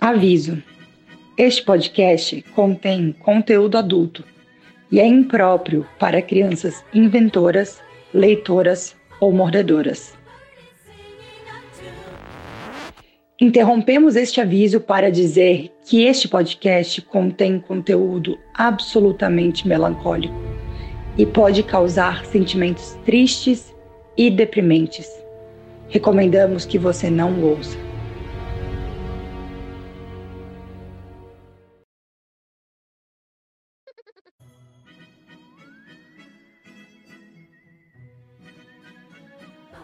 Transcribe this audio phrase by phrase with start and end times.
[0.00, 0.62] Aviso:
[1.38, 4.24] este podcast contém conteúdo adulto
[4.90, 7.80] e é impróprio para crianças inventoras,
[8.12, 10.12] leitoras ou mordedoras.
[13.40, 20.34] Interrompemos este aviso para dizer que este podcast contém conteúdo absolutamente melancólico
[21.16, 23.74] e pode causar sentimentos tristes
[24.16, 25.08] e deprimentes.
[25.88, 27.91] Recomendamos que você não ouça.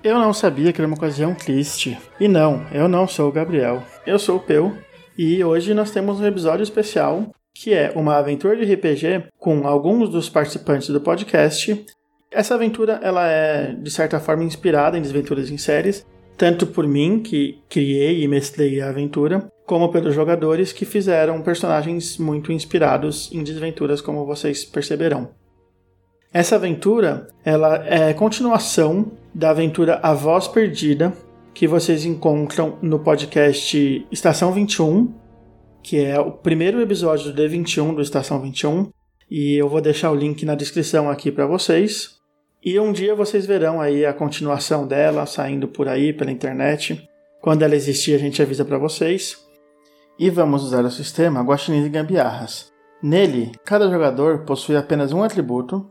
[0.09, 1.99] Eu não sabia que era uma ocasião triste.
[2.19, 3.83] E não, eu não sou o Gabriel.
[4.07, 4.73] Eu sou o Peu.
[5.19, 10.09] E hoje nós temos um episódio especial que é uma aventura de RPG com alguns
[10.09, 11.85] dos participantes do podcast.
[12.33, 16.07] Essa aventura ela é de certa forma inspirada em desventuras em séries,
[16.39, 22.17] tanto por mim que criei e mestrei a aventura, como pelos jogadores que fizeram personagens
[22.17, 25.29] muito inspirados em desventuras, como vocês perceberão.
[26.33, 31.13] Essa aventura ela é continuação da aventura A Voz Perdida,
[31.55, 35.11] que vocês encontram no podcast Estação 21,
[35.83, 38.91] que é o primeiro episódio do D21 do Estação 21,
[39.31, 42.19] e eu vou deixar o link na descrição aqui para vocês.
[42.63, 47.09] E um dia vocês verão aí a continuação dela saindo por aí pela internet.
[47.41, 49.39] Quando ela existir, a gente avisa para vocês.
[50.19, 52.71] E vamos usar o sistema Guaxinim de Gambiarras.
[53.03, 55.91] Nele, cada jogador possui apenas um atributo,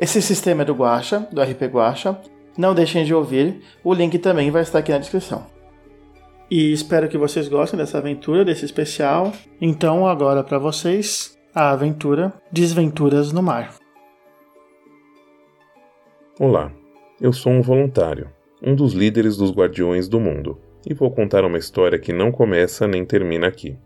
[0.00, 2.18] Esse sistema é do Guacha, do RP Guacha.
[2.56, 5.46] Não deixem de ouvir, o link também vai estar aqui na descrição.
[6.50, 9.30] E espero que vocês gostem dessa aventura, desse especial.
[9.60, 13.74] Então, agora para vocês, a aventura Desventuras no Mar.
[16.38, 16.72] Olá,
[17.20, 18.30] eu sou um voluntário,
[18.62, 20.58] um dos líderes dos Guardiões do Mundo,
[20.88, 23.76] e vou contar uma história que não começa nem termina aqui.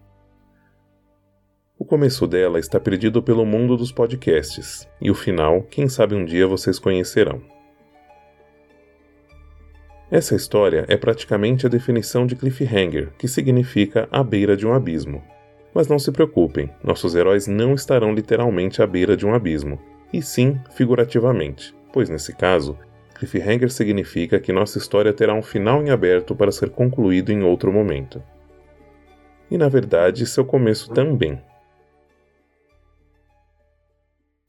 [1.84, 6.24] O começo dela está perdido pelo mundo dos podcasts, e o final, quem sabe um
[6.24, 7.42] dia vocês conhecerão.
[10.10, 15.22] Essa história é praticamente a definição de cliffhanger, que significa à beira de um abismo.
[15.74, 19.78] Mas não se preocupem, nossos heróis não estarão literalmente à beira de um abismo,
[20.10, 22.78] e sim figurativamente, pois nesse caso,
[23.14, 27.70] cliffhanger significa que nossa história terá um final em aberto para ser concluído em outro
[27.70, 28.22] momento.
[29.50, 31.38] E na verdade, seu começo também.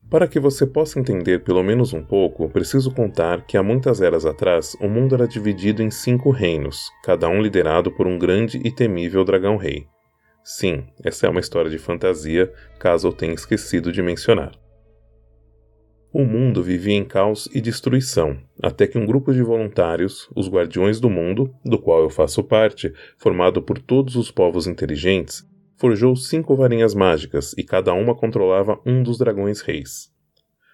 [0.10, 4.26] Para que você possa entender pelo menos um pouco, preciso contar que há muitas eras
[4.26, 8.72] atrás o mundo era dividido em cinco reinos, cada um liderado por um grande e
[8.72, 9.88] temível dragão rei.
[10.44, 14.52] Sim, essa é uma história de fantasia, caso eu tenha esquecido de mencionar.
[16.14, 21.00] O mundo vivia em caos e destruição, até que um grupo de voluntários, os Guardiões
[21.00, 25.44] do Mundo, do qual eu faço parte, formado por todos os povos inteligentes,
[25.78, 30.10] forjou cinco varinhas mágicas e cada uma controlava um dos dragões reis.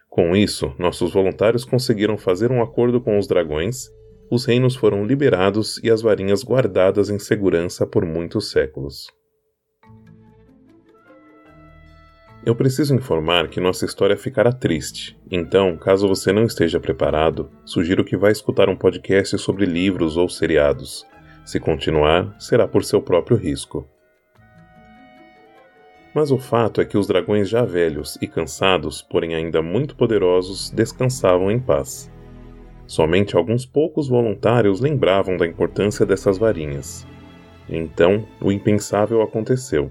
[0.10, 3.90] Com isso, nossos voluntários conseguiram fazer um acordo com os dragões,
[4.30, 9.08] os reinos foram liberados e as varinhas guardadas em segurança por muitos séculos.
[12.44, 18.04] Eu preciso informar que nossa história ficará triste, então, caso você não esteja preparado, sugiro
[18.04, 21.06] que vá escutar um podcast sobre livros ou seriados.
[21.46, 23.88] Se continuar, será por seu próprio risco.
[26.14, 30.70] Mas o fato é que os dragões já velhos e cansados, porém ainda muito poderosos,
[30.70, 32.12] descansavam em paz.
[32.86, 37.08] Somente alguns poucos voluntários lembravam da importância dessas varinhas.
[37.70, 39.90] Então, o impensável aconteceu.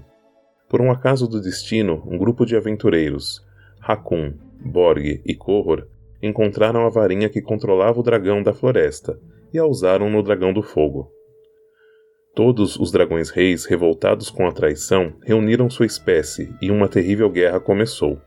[0.69, 3.43] Por um acaso do destino, um grupo de aventureiros,
[3.81, 4.33] Hakun,
[4.63, 5.87] Borg e Koror,
[6.21, 9.19] encontraram a varinha que controlava o dragão da floresta
[9.51, 11.11] e a usaram no dragão do fogo.
[12.33, 17.59] Todos os dragões reis, revoltados com a traição, reuniram sua espécie e uma terrível guerra
[17.59, 18.21] começou.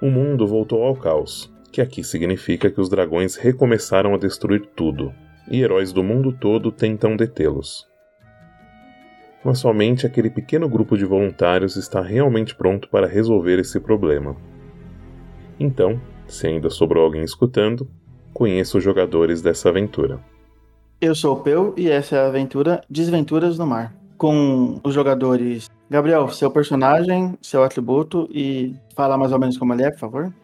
[0.00, 5.12] O mundo voltou ao caos, que aqui significa que os dragões recomeçaram a destruir tudo,
[5.50, 7.86] e heróis do mundo todo tentam detê-los.
[9.44, 14.34] Mas somente aquele pequeno grupo de voluntários está realmente pronto para resolver esse problema.
[15.60, 17.86] Então, se ainda sobrou alguém escutando,
[18.32, 20.18] conheça os jogadores dessa aventura.
[20.98, 23.94] Eu sou o Peu e essa é a aventura Desventuras no Mar.
[24.16, 25.68] com os jogadores.
[25.90, 30.34] Gabriel, seu personagem, seu atributo e fala mais ou menos como ele é, por favor.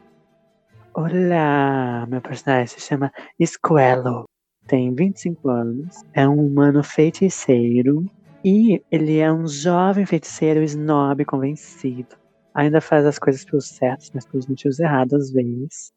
[0.93, 3.11] Olá, meu personagem se chama
[3.43, 4.29] Squello.
[4.67, 8.05] Tem 25 anos, é um humano feiticeiro
[8.45, 12.15] e ele é um jovem feiticeiro snob convencido.
[12.55, 15.93] Ainda faz as coisas pelos certos, mas pelos motivos errados às vezes.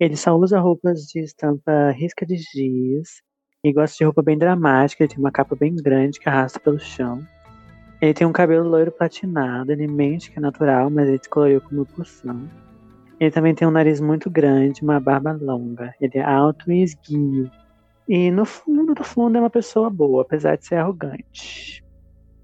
[0.00, 3.22] Ele só usa roupas de estampa risca de giz
[3.64, 5.02] e gosta de roupa bem dramática.
[5.02, 7.26] Ele tem uma capa bem grande que arrasta pelo chão.
[8.00, 9.70] Ele tem um cabelo loiro platinado.
[9.70, 12.48] Ele mente que é natural, mas ele descoloriu com uma poção.
[13.20, 15.94] Ele também tem um nariz muito grande, uma barba longa.
[16.00, 17.48] Ele é alto e esguio.
[18.08, 21.84] E no fundo do fundo é uma pessoa boa, apesar de ser arrogante.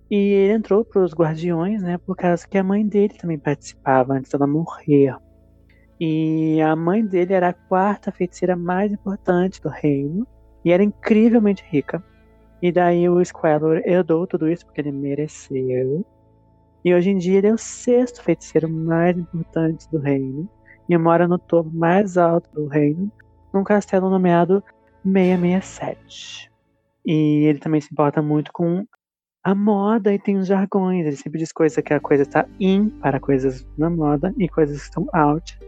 [0.08, 4.14] E ele entrou para os Guardiões, né, por causa que a mãe dele também participava
[4.14, 5.16] antes dela morrer.
[6.00, 10.24] E a mãe dele era a quarta feiticeira mais importante do reino
[10.68, 12.04] e era incrivelmente rica.
[12.60, 16.04] E daí o Squallor herdou tudo isso porque ele mereceu.
[16.84, 20.46] E hoje em dia ele é o sexto feiticeiro mais importante do reino
[20.86, 23.10] e mora no topo mais alto do reino,
[23.52, 24.62] num castelo nomeado
[25.04, 26.50] 667.
[27.06, 28.86] E ele também se importa muito com
[29.42, 31.06] a moda e tem os jargões.
[31.06, 34.76] Ele sempre diz coisa que a coisa está in para coisas na moda e coisas
[34.76, 35.58] que estão out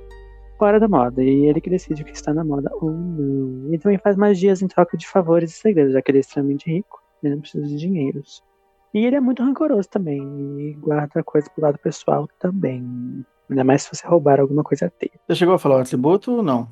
[0.61, 1.25] fora da moda.
[1.25, 3.69] E ele que decide o que está na moda ou não.
[3.69, 6.71] Ele também faz magias em troca de favores e segredos, já que ele é extremamente
[6.71, 7.03] rico.
[7.23, 8.45] Ele não precisa de dinheiros.
[8.93, 10.21] E ele é muito rancoroso também.
[10.61, 13.25] E guarda coisa pro lado pessoal também.
[13.49, 15.15] Ainda mais se você roubar alguma coisa dele.
[15.27, 16.69] Você chegou a falar o atributo ou não?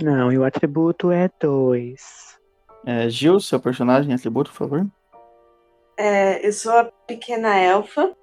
[0.00, 2.38] Não, e o atributo é dois.
[2.86, 4.86] É, Gil, seu personagem, atributo, por favor.
[5.98, 8.16] É, eu sou a pequena elfa.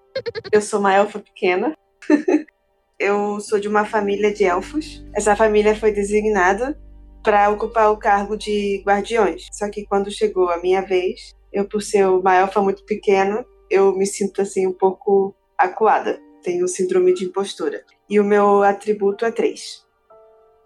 [0.51, 1.77] Eu sou uma elfa pequena.
[2.99, 5.03] eu sou de uma família de elfos.
[5.15, 6.77] Essa família foi designada
[7.23, 9.47] para ocupar o cargo de guardiões.
[9.53, 13.95] Só que quando chegou a minha vez, eu, por ser uma elfa muito pequena, eu
[13.95, 16.19] me sinto assim um pouco acuada.
[16.43, 17.83] Tenho síndrome de impostura.
[18.09, 19.85] E o meu atributo é 3.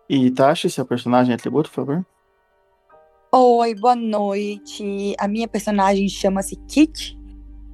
[0.09, 2.05] E Tashi, seu personagem atributo, por favor.
[3.31, 5.15] Oi, boa noite.
[5.19, 7.17] A minha personagem chama-se Kit.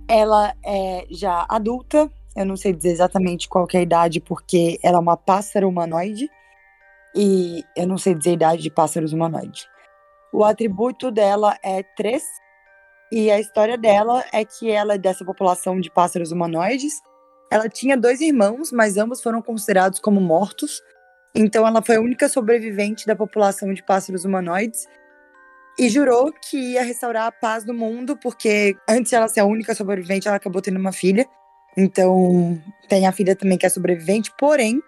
[0.07, 2.09] Ela é já adulta.
[2.39, 6.29] Eu não sei dizer exatamente qual é a idade, porque ela é uma pássaro humanoide.
[7.13, 9.67] E eu não sei dizer a idade de pássaros humanoides.
[10.31, 12.23] O atributo dela é 3.
[13.11, 17.01] E a história dela é que ela é dessa população de pássaros humanoides.
[17.51, 20.81] Ela tinha dois irmãos, mas ambos foram considerados como mortos.
[21.35, 24.87] Então ela foi a única sobrevivente da população de pássaros humanoides
[25.77, 29.45] e jurou que ia restaurar a paz no mundo, porque antes de ela ser a
[29.45, 31.27] única sobrevivente, ela acabou tendo uma filha.
[31.81, 34.81] Então, tem a filha também que é sobrevivente, porém,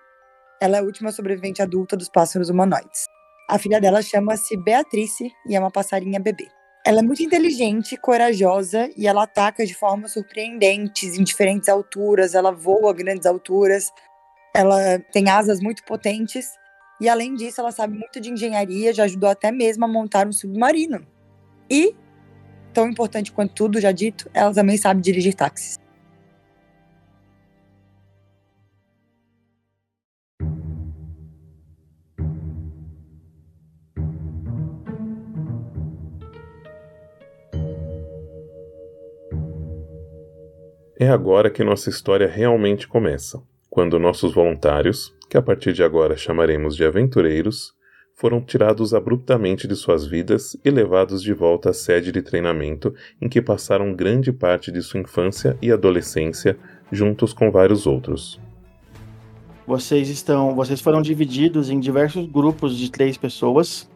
[0.61, 3.05] ela é a última sobrevivente adulta dos pássaros humanoides.
[3.49, 6.49] A filha dela chama-se Beatrice e é uma passarinha bebê.
[6.85, 12.35] Ela é muito inteligente, corajosa e ela ataca de formas surpreendentes em diferentes alturas.
[12.35, 13.89] Ela voa a grandes alturas.
[14.53, 16.49] Ela tem asas muito potentes
[16.99, 20.31] e além disso, ela sabe muito de engenharia, já ajudou até mesmo a montar um
[20.33, 21.07] submarino.
[21.69, 21.95] E,
[22.73, 25.79] tão importante quanto tudo já dito, ela também sabe dirigir táxis.
[41.01, 43.41] É agora que nossa história realmente começa,
[43.71, 47.73] quando nossos voluntários, que a partir de agora chamaremos de aventureiros,
[48.13, 53.27] foram tirados abruptamente de suas vidas e levados de volta à sede de treinamento em
[53.27, 56.55] que passaram grande parte de sua infância e adolescência
[56.91, 58.39] juntos com vários outros.
[59.65, 63.89] Vocês estão, vocês foram divididos em diversos grupos de três pessoas.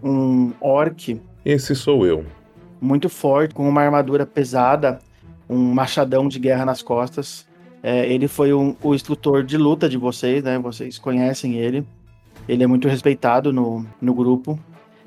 [0.00, 1.20] Um orc.
[1.44, 2.24] Esse sou eu.
[2.80, 5.00] Muito forte, com uma armadura pesada,
[5.52, 7.46] um machadão de guerra nas costas,
[7.82, 10.58] é, ele foi um, o instrutor de luta de vocês, né?
[10.58, 11.84] Vocês conhecem ele.
[12.48, 14.58] Ele é muito respeitado no, no grupo.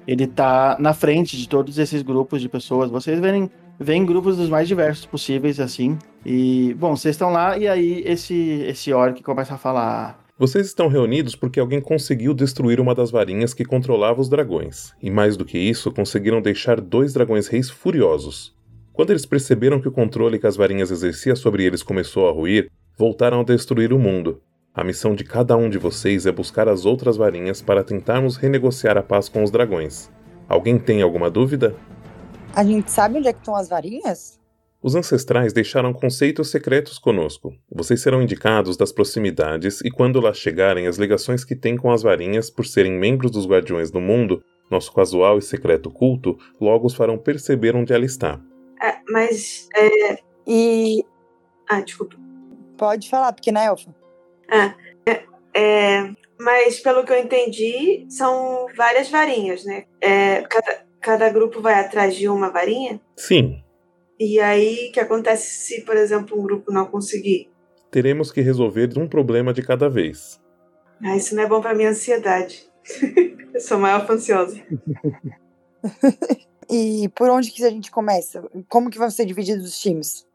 [0.07, 2.91] Ele tá na frente de todos esses grupos de pessoas.
[2.91, 3.49] Vocês veem,
[3.79, 5.97] veem grupos dos mais diversos possíveis, assim.
[6.25, 8.35] E, bom, vocês estão lá e aí esse,
[8.67, 10.23] esse orc começa a falar.
[10.37, 14.91] Vocês estão reunidos porque alguém conseguiu destruir uma das varinhas que controlava os dragões.
[15.01, 18.54] E mais do que isso, conseguiram deixar dois dragões reis furiosos.
[18.95, 22.71] Quando eles perceberam que o controle que as varinhas exercia sobre eles começou a ruir,
[22.97, 24.41] voltaram a destruir o mundo.
[24.73, 28.97] A missão de cada um de vocês é buscar as outras varinhas para tentarmos renegociar
[28.97, 30.09] a paz com os dragões.
[30.47, 31.75] Alguém tem alguma dúvida?
[32.55, 34.39] A gente sabe onde é que estão as varinhas?
[34.81, 37.53] Os ancestrais deixaram conceitos secretos conosco.
[37.69, 42.01] Vocês serão indicados das proximidades e quando lá chegarem as ligações que têm com as
[42.01, 46.93] varinhas por serem membros dos Guardiões do Mundo, nosso casual e secreto culto, logo os
[46.93, 48.39] farão perceber onde ela está.
[48.86, 51.04] É, mas é, E.
[51.68, 52.15] Ah, desculpa.
[52.77, 53.89] Pode falar, pequena elfa.
[54.48, 54.75] Ah,
[55.08, 55.24] é,
[55.56, 59.86] é, mas pelo que eu entendi, são várias varinhas, né?
[60.00, 63.01] É, cada, cada grupo vai atrás de uma varinha?
[63.18, 63.63] Sim.
[64.20, 67.50] E aí, o que acontece se, por exemplo, um grupo não conseguir?
[67.89, 70.39] Teremos que resolver um problema de cada vez.
[71.04, 72.70] Ah, isso não é bom pra minha ansiedade.
[73.54, 74.62] eu sou maior ansiosa.
[76.69, 78.43] e por onde que a gente começa?
[78.67, 80.25] Como que vão ser divididos os times?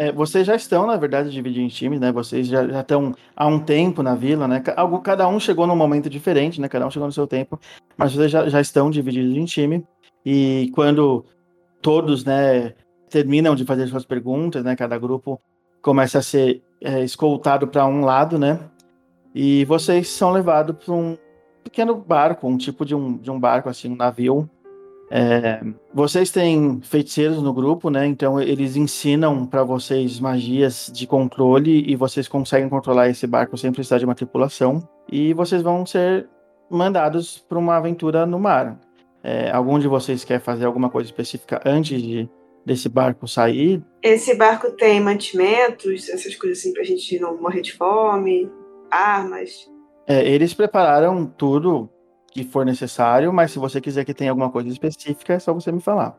[0.00, 2.12] É, vocês já estão, na verdade, divididos em times, né?
[2.12, 4.62] Vocês já, já estão há um tempo na vila, né?
[4.76, 6.68] Algo, cada um chegou num momento diferente, né?
[6.68, 7.58] Cada um chegou no seu tempo,
[7.96, 9.84] mas vocês já, já estão divididos em time.
[10.24, 11.24] E quando
[11.82, 12.74] todos, né,
[13.10, 14.76] terminam de fazer suas perguntas, né?
[14.76, 15.40] Cada grupo
[15.82, 18.60] começa a ser é, escoltado para um lado, né?
[19.34, 21.18] E vocês são levados para um
[21.64, 24.48] pequeno barco, um tipo de um, de um barco, assim, um navio,
[25.10, 25.60] é,
[25.92, 28.06] vocês têm feiticeiros no grupo, né?
[28.06, 33.72] Então eles ensinam para vocês magias de controle e vocês conseguem controlar esse barco sem
[33.72, 34.86] precisar de uma tripulação.
[35.10, 36.28] E vocês vão ser
[36.70, 38.78] mandados para uma aventura no mar.
[39.22, 42.28] É, algum de vocês quer fazer alguma coisa específica antes de,
[42.64, 43.82] desse barco sair?
[44.02, 48.50] Esse barco tem mantimentos, essas coisas assim, para a gente não morrer de fome,
[48.90, 49.68] armas.
[50.06, 51.90] É, eles prepararam tudo
[52.30, 55.72] que for necessário, mas se você quiser que tenha alguma coisa específica, é só você
[55.72, 56.16] me falar.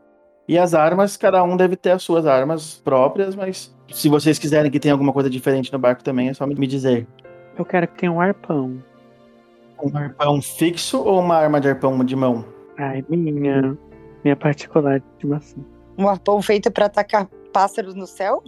[0.48, 4.70] E as armas, cada um deve ter as suas armas próprias, mas se vocês quiserem
[4.70, 7.06] que tenha alguma coisa diferente no barco também, é só me dizer.
[7.56, 8.82] Eu quero que tenha um arpão.
[9.82, 12.44] Um arpão fixo ou uma arma de arpão de mão?
[12.76, 13.78] Ai, minha.
[14.24, 15.56] Minha particular de maçã.
[15.96, 18.42] Um arpão feito para atacar pássaros no céu?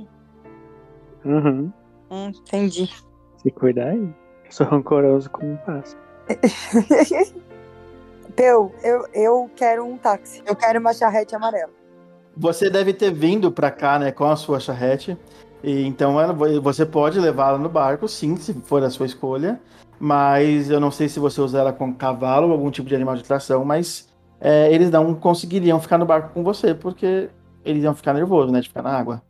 [1.24, 1.72] Uhum.
[2.10, 2.90] Hum, entendi.
[3.36, 4.08] Se cuidar aí.
[4.50, 6.02] Sou rancoroso como um pássaro.
[8.34, 10.42] Peu, eu, eu quero um táxi.
[10.46, 11.70] Eu quero uma charrete amarela.
[12.36, 15.16] Você deve ter vindo para cá, né, com a sua charrete.
[15.62, 16.16] E então
[16.62, 19.60] você pode levá-la no barco, sim, se for a sua escolha.
[20.00, 23.14] Mas eu não sei se você usar ela com cavalo ou algum tipo de animal
[23.14, 24.08] de tração, mas
[24.40, 27.30] é, eles não conseguiriam ficar no barco com você, porque
[27.64, 29.22] eles iam ficar nervosos, né, de ficar na água.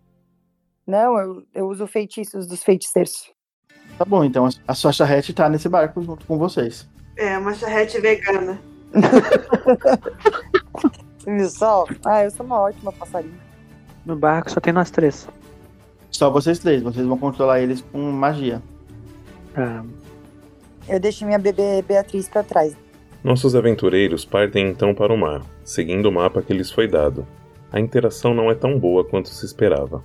[0.87, 3.31] Não, eu, eu uso feitiços dos feiticeiros.
[3.99, 6.89] Tá bom, então a sua charrete tá nesse barco junto com vocês.
[7.17, 8.59] É, uma charrete vegana.
[11.27, 11.87] Viu só?
[12.05, 13.41] Ah, eu sou uma ótima passarinho.
[14.05, 15.29] No barco só tem nós três.
[16.11, 18.61] Só vocês três, vocês vão controlar eles com magia.
[19.57, 19.85] Ah.
[20.89, 22.77] Eu deixo minha bebê Beatriz para trás.
[23.23, 27.25] Nossos aventureiros partem então para o mar, seguindo o mapa que lhes foi dado.
[27.71, 30.03] A interação não é tão boa quanto se esperava.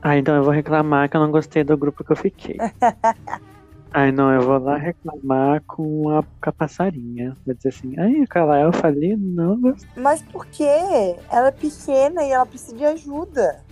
[0.00, 2.56] Ah, então eu vou reclamar que eu não gostei do grupo que eu fiquei.
[3.92, 7.36] Ai, não, eu vou lá reclamar com a, com a passarinha.
[7.46, 9.88] Vou dizer assim, ai, aquela elfa ali não gostei.
[9.96, 11.16] Mas por quê?
[11.30, 13.64] Ela é pequena e ela precisa de ajuda.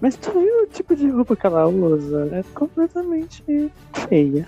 [0.00, 2.28] Mas tu viu o tipo de roupa que ela usa?
[2.32, 3.70] É completamente
[4.08, 4.46] feia.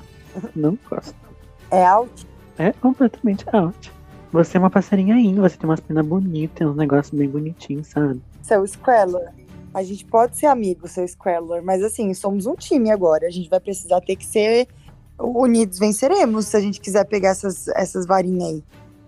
[0.55, 1.15] Não gosto.
[1.71, 2.27] É out?
[2.59, 3.93] É completamente out.
[4.33, 7.87] Você é uma passarinha ainda, você tem umas penas bonitas, tem uns negócios bem bonitinhos,
[7.87, 8.21] sabe?
[8.43, 9.33] Seu Squeller,
[9.75, 13.27] a gente pode ser amigo, seu Squeller, mas assim, somos um time agora.
[13.27, 14.69] A gente vai precisar ter que ser
[15.19, 18.65] unidos venceremos se a gente quiser pegar essas, essas varinhas aí.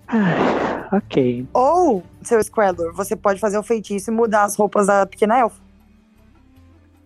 [0.09, 1.47] Ah, ok.
[1.55, 5.61] Ou, seu Squeller, você pode fazer o feitiço e mudar as roupas da pequena elfa.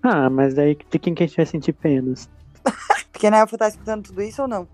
[0.02, 2.28] Ah, mas daí de quem que a gente vai sentir penas?
[3.12, 4.66] pequena elfa tá escutando tudo isso ou não?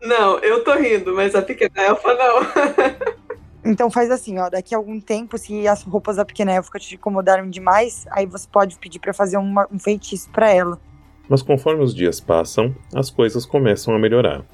[0.00, 3.12] Não, eu tô rindo, mas a pequena elfa não.
[3.64, 6.94] então faz assim, ó, daqui a algum tempo, se as roupas da pequena elfa te
[6.94, 10.80] incomodaram demais, aí você pode pedir para fazer uma, um feitiço para ela.
[11.28, 14.44] Mas conforme os dias passam, as coisas começam a melhorar.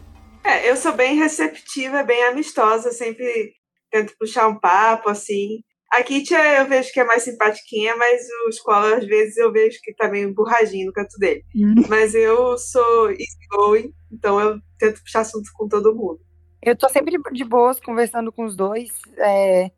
[0.44, 3.52] É, eu sou bem receptiva, bem amistosa, sempre
[3.90, 5.60] tento puxar um papo, assim.
[5.90, 9.78] A Kitia eu vejo que é mais simpatiquinha, mas o Escola às vezes eu vejo
[9.82, 11.42] que tá meio burradinho no canto dele.
[11.54, 11.86] Uhum.
[11.88, 16.20] Mas eu sou easygoing, então eu tento puxar assunto com todo mundo.
[16.60, 19.70] Eu tô sempre de boas conversando com os dois, é,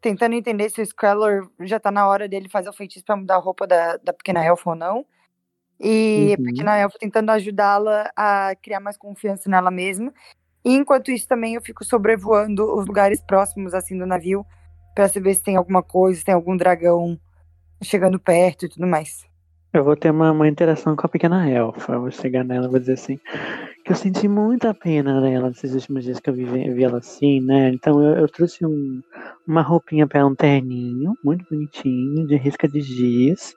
[0.00, 3.36] tentando entender se o Squeller já tá na hora dele fazer o feitiço pra mudar
[3.36, 5.04] a roupa da, da pequena elfa ou não.
[5.80, 6.34] E uhum.
[6.34, 10.12] a pequena elfa tentando ajudá-la a criar mais confiança nela mesma.
[10.64, 14.44] E enquanto isso também eu fico sobrevoando os lugares próximos assim do navio
[14.94, 17.18] para saber se tem alguma coisa, se tem algum dragão
[17.82, 19.27] chegando perto e tudo mais.
[19.72, 21.92] Eu vou ter uma, uma interação com a pequena elfa.
[21.92, 23.18] Eu vou chegar nela e vou dizer assim:
[23.84, 27.40] que eu senti muita pena dela nesses últimos dias que eu vi, vi ela assim,
[27.40, 27.70] né?
[27.70, 29.02] Então eu, eu trouxe um,
[29.46, 33.54] uma roupinha para um terninho, muito bonitinho, de risca de giz,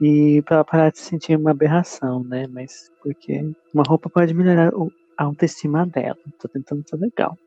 [0.00, 2.46] e para ela parar de sentir uma aberração, né?
[2.50, 4.70] Mas porque uma roupa pode melhorar
[5.16, 6.18] a autoestima dela.
[6.38, 7.38] Tô tentando ser legal.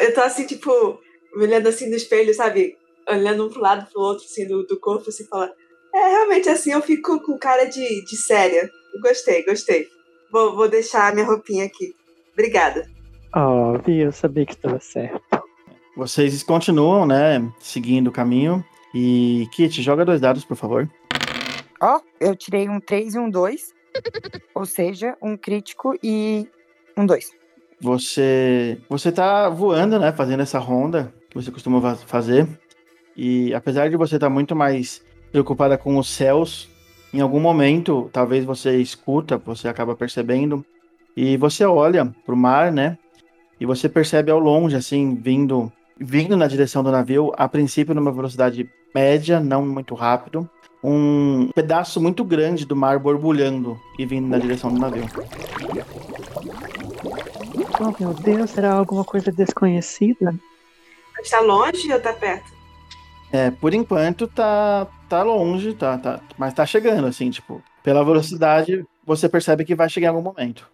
[0.00, 1.00] Eu tô assim, tipo,
[1.36, 2.76] olhando assim no espelho, sabe?
[3.08, 5.52] Olhando um pro lado pro outro, assim, do, do corpo, assim, fala
[5.94, 8.68] É, realmente assim eu fico com cara de, de séria.
[9.02, 9.86] Gostei, gostei.
[10.30, 11.94] Vou, vou deixar minha roupinha aqui.
[12.32, 12.86] Obrigada.
[13.34, 15.20] Ó, vi, eu sabia que estava certo.
[15.96, 18.64] Vocês continuam, né, seguindo o caminho.
[18.94, 20.88] E, Kit, joga dois dados, por favor.
[21.80, 23.74] Ó, eu tirei um 3 e um 2.
[24.54, 26.48] Ou seja, um crítico e
[26.96, 27.30] um 2.
[27.80, 32.46] Você, você tá voando, né, fazendo essa ronda que você costuma fazer.
[33.16, 36.68] E apesar de você estar muito mais preocupada com os céus,
[37.12, 40.64] em algum momento, talvez você escuta, você acaba percebendo,
[41.16, 42.98] e você olha pro mar, né?
[43.58, 48.12] E você percebe ao longe, assim, vindo, vindo na direção do navio, a princípio numa
[48.12, 50.48] velocidade média, não muito rápido,
[50.82, 55.04] um pedaço muito grande do mar borbulhando e vindo na direção do navio.
[57.80, 60.34] Oh, meu Deus, será alguma coisa desconhecida?
[61.20, 62.61] Está longe ou tá perto?
[63.32, 68.84] É, por enquanto tá, tá longe, tá, tá, mas tá chegando, assim, tipo, pela velocidade,
[69.06, 70.68] você percebe que vai chegar em algum momento.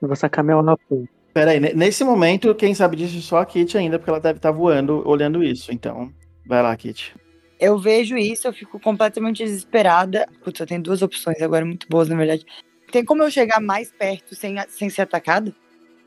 [0.00, 1.04] Eu vou sacar meu rapor.
[1.32, 4.20] Pera aí, ne- nesse momento, quem sabe disso é só a Kit ainda, porque ela
[4.20, 6.12] deve estar voando, olhando isso, então,
[6.46, 7.14] vai lá, Kit.
[7.58, 10.28] Eu vejo isso, eu fico completamente desesperada.
[10.44, 12.44] Putz, eu tenho duas opções agora muito boas, na verdade.
[12.92, 15.52] Tem como eu chegar mais perto sem, sem ser atacada?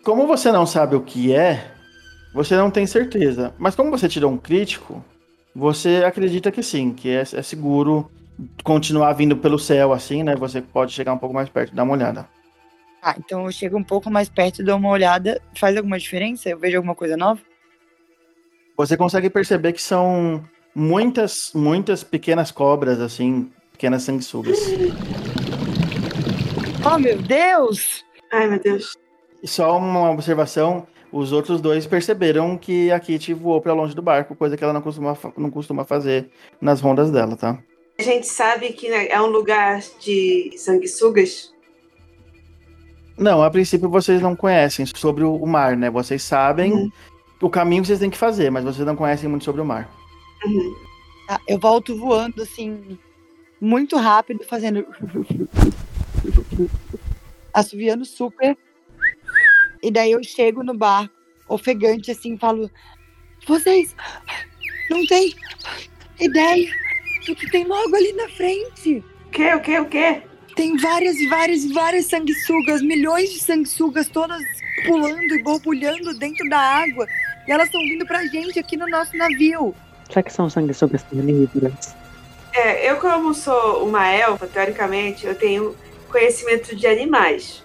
[0.04, 1.70] Como você não sabe o que é,
[2.34, 5.04] você não tem certeza, mas como você tirou um crítico,
[5.58, 8.12] você acredita que sim, que é, é seguro
[8.64, 11.94] continuar vindo pelo céu, assim, né, você pode chegar um pouco mais perto, dá uma
[11.94, 12.30] olhada.
[13.02, 15.42] Ah, então eu chego um pouco mais perto, dou uma olhada.
[15.56, 16.50] Faz alguma diferença?
[16.50, 17.40] Eu vejo alguma coisa nova?
[18.76, 20.44] Você consegue perceber que são
[20.76, 24.60] muitas, muitas pequenas cobras, assim, pequenas sanguessugas.
[26.90, 28.06] Oh, meu Deus!
[28.32, 28.96] Ai, meu Deus.
[29.44, 34.02] E só uma observação, os outros dois perceberam que a Kitty voou pra longe do
[34.02, 37.58] barco, coisa que ela não costuma, não costuma fazer nas rondas dela, tá?
[38.00, 41.52] A gente sabe que né, é um lugar de sanguessugas.
[43.18, 45.90] Não, a princípio vocês não conhecem sobre o mar, né?
[45.90, 46.92] Vocês sabem Uhum.
[47.42, 49.90] o caminho que vocês têm que fazer, mas vocês não conhecem muito sobre o mar.
[50.46, 50.76] Uhum.
[51.28, 52.98] Tá, eu volto voando assim,
[53.60, 54.86] muito rápido, fazendo.
[57.54, 58.56] assoviando super.
[59.82, 61.14] E daí eu chego no barco,
[61.48, 62.70] ofegante, assim, e falo:
[63.48, 63.96] Vocês
[64.90, 65.34] não tem
[66.20, 66.70] ideia
[67.26, 69.04] do que tem logo ali na frente?
[69.26, 69.54] O quê?
[69.54, 69.80] O quê?
[69.80, 70.22] O quê?
[70.56, 74.42] Tem várias e várias e várias sanguessugas, milhões de sanguessugas, todas
[74.86, 77.08] pulando e borbulhando dentro da água.
[77.48, 79.76] E elas estão vindo pra gente aqui no nosso navio.
[80.10, 81.96] Será que são sanguessugas carnívoras?
[82.54, 85.76] É, eu como sou uma elfa, teoricamente, eu tenho
[86.10, 87.64] conhecimento de animais.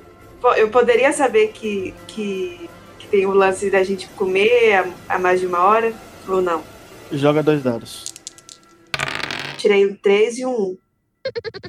[0.56, 5.40] Eu poderia saber que, que, que tem o lance da gente comer há, há mais
[5.40, 5.92] de uma hora,
[6.28, 6.62] ou não?
[7.12, 8.12] Joga dois dados.
[9.56, 10.76] Tirei um 3 e um 1.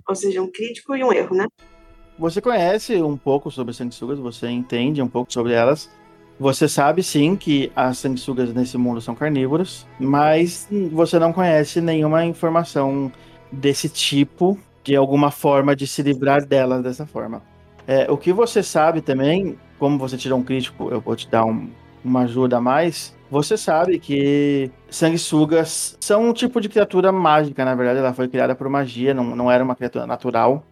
[0.07, 1.47] Ou seja, um crítico e um erro, né?
[2.17, 5.89] Você conhece um pouco sobre sanguessugas, você entende um pouco sobre elas.
[6.39, 12.25] Você sabe sim que as sanguessugas nesse mundo são carnívoras, mas você não conhece nenhuma
[12.25, 13.11] informação
[13.51, 17.41] desse tipo, de alguma forma de se livrar delas dessa forma.
[17.87, 21.45] É, o que você sabe também, como você tirou um crítico, eu vou te dar
[21.45, 21.69] um-
[22.03, 23.15] uma ajuda a mais.
[23.29, 28.55] Você sabe que sanguessugas são um tipo de criatura mágica, na verdade, ela foi criada
[28.55, 30.63] por magia, não, não era uma criatura natural.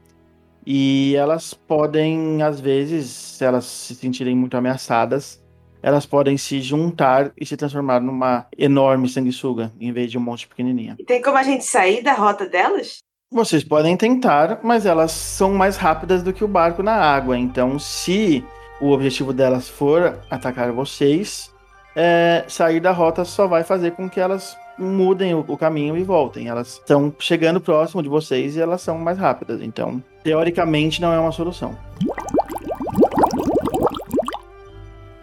[0.66, 5.42] E elas podem, às vezes, se elas se sentirem muito ameaçadas,
[5.82, 10.48] elas podem se juntar e se transformar numa enorme sanguessuga, em vez de um monte
[10.48, 10.96] pequenininha.
[11.00, 13.00] E tem como a gente sair da rota delas?
[13.34, 17.40] Vocês podem tentar, mas elas são mais rápidas do que o barco na água.
[17.40, 18.44] Então, se
[18.82, 21.50] o objetivo delas for atacar vocês,
[21.96, 26.04] é, sair da rota só vai fazer com que elas mudem o, o caminho e
[26.04, 26.50] voltem.
[26.50, 29.62] Elas estão chegando próximo de vocês e elas são mais rápidas.
[29.62, 31.74] Então, teoricamente, não é uma solução.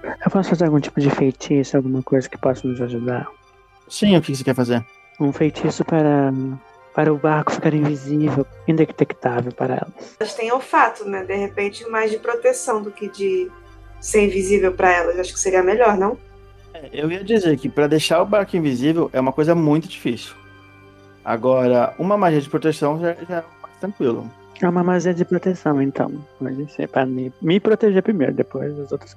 [0.02, 3.26] Eu posso fazer algum tipo de feitiço, alguma coisa que possa nos ajudar?
[3.86, 4.82] Sim, o que você quer fazer?
[5.20, 6.32] Um feitiço para,
[6.98, 10.16] para o barco ficar invisível, indetectável para elas.
[10.18, 11.22] Elas têm olfato, né?
[11.22, 13.48] De repente, mais de proteção do que de
[14.00, 15.16] ser invisível pra elas.
[15.16, 16.18] Acho que seria melhor, não?
[16.74, 20.34] É, Eu ia dizer que para deixar o barco invisível é uma coisa muito difícil.
[21.24, 24.28] Agora, uma magia de proteção já, já é mais tranquilo.
[24.60, 26.10] É uma magia de proteção, então.
[26.40, 29.16] Pode ser para me, me proteger primeiro, depois os outros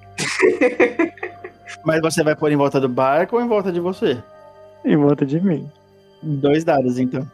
[1.84, 4.22] Mas você vai pôr em volta do barco ou em volta de você?
[4.86, 5.68] em volta de mim.
[6.22, 7.28] Dois dados, então.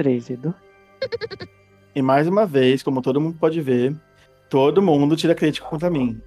[0.00, 0.54] Três e dois.
[1.92, 3.94] E mais uma vez, como todo mundo pode ver,
[4.48, 6.22] todo mundo tira crítico contra mim.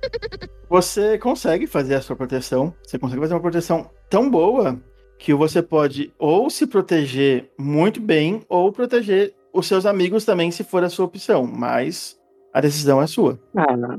[0.70, 2.76] Você consegue fazer a sua proteção.
[2.84, 4.78] Você consegue fazer uma proteção tão boa
[5.18, 10.66] que você pode ou se proteger muito bem ou proteger os seus amigos também, se
[10.66, 11.48] for a sua opção.
[11.48, 12.20] Mas
[12.54, 13.40] a decisão é sua.
[13.56, 13.98] Ah,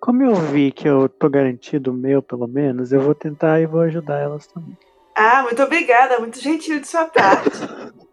[0.00, 3.66] como eu vi que eu tô garantido o meu, pelo menos, eu vou tentar e
[3.66, 4.76] vou ajudar elas também.
[5.14, 7.50] Ah, muito obrigada, muito gentil de sua parte.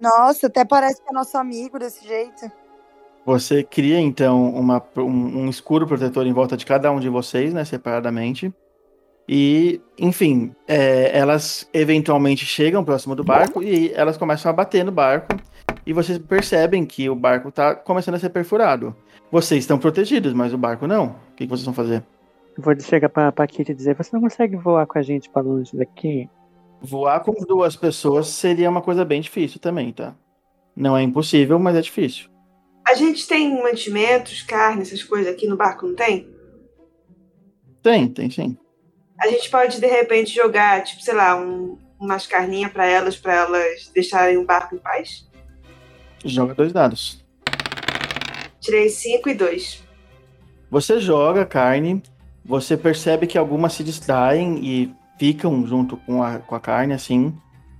[0.00, 2.50] Nossa, até parece que é nosso amigo desse jeito.
[3.26, 7.52] Você cria então uma, um, um escuro protetor em volta de cada um de vocês,
[7.52, 8.52] né, separadamente.
[9.28, 14.90] E, enfim, é, elas eventualmente chegam próximo do barco e elas começam a bater no
[14.92, 15.36] barco.
[15.84, 18.96] E vocês percebem que o barco está começando a ser perfurado.
[19.30, 21.08] Vocês estão protegidos, mas o barco não.
[21.08, 22.02] O que, que vocês vão fazer?
[22.56, 25.42] Vou chegar pra, pra Kitty e dizer: Você não consegue voar com a gente pra
[25.42, 26.28] longe daqui?
[26.80, 30.14] Voar com duas pessoas seria uma coisa bem difícil também, tá?
[30.76, 32.28] Não é impossível, mas é difícil.
[32.86, 36.28] A gente tem mantimentos, carne, essas coisas aqui no barco, não tem?
[37.82, 38.56] Tem, tem sim.
[39.20, 43.34] A gente pode, de repente, jogar, tipo, sei lá, um, umas carninhas para elas, para
[43.34, 45.28] elas deixarem o barco em paz?
[46.24, 47.24] Joga dois dados.
[48.60, 49.82] Tirei 5 e 2.
[50.70, 52.02] Você joga carne,
[52.44, 57.34] você percebe que algumas se distraem e ficam junto com a, com a carne, assim,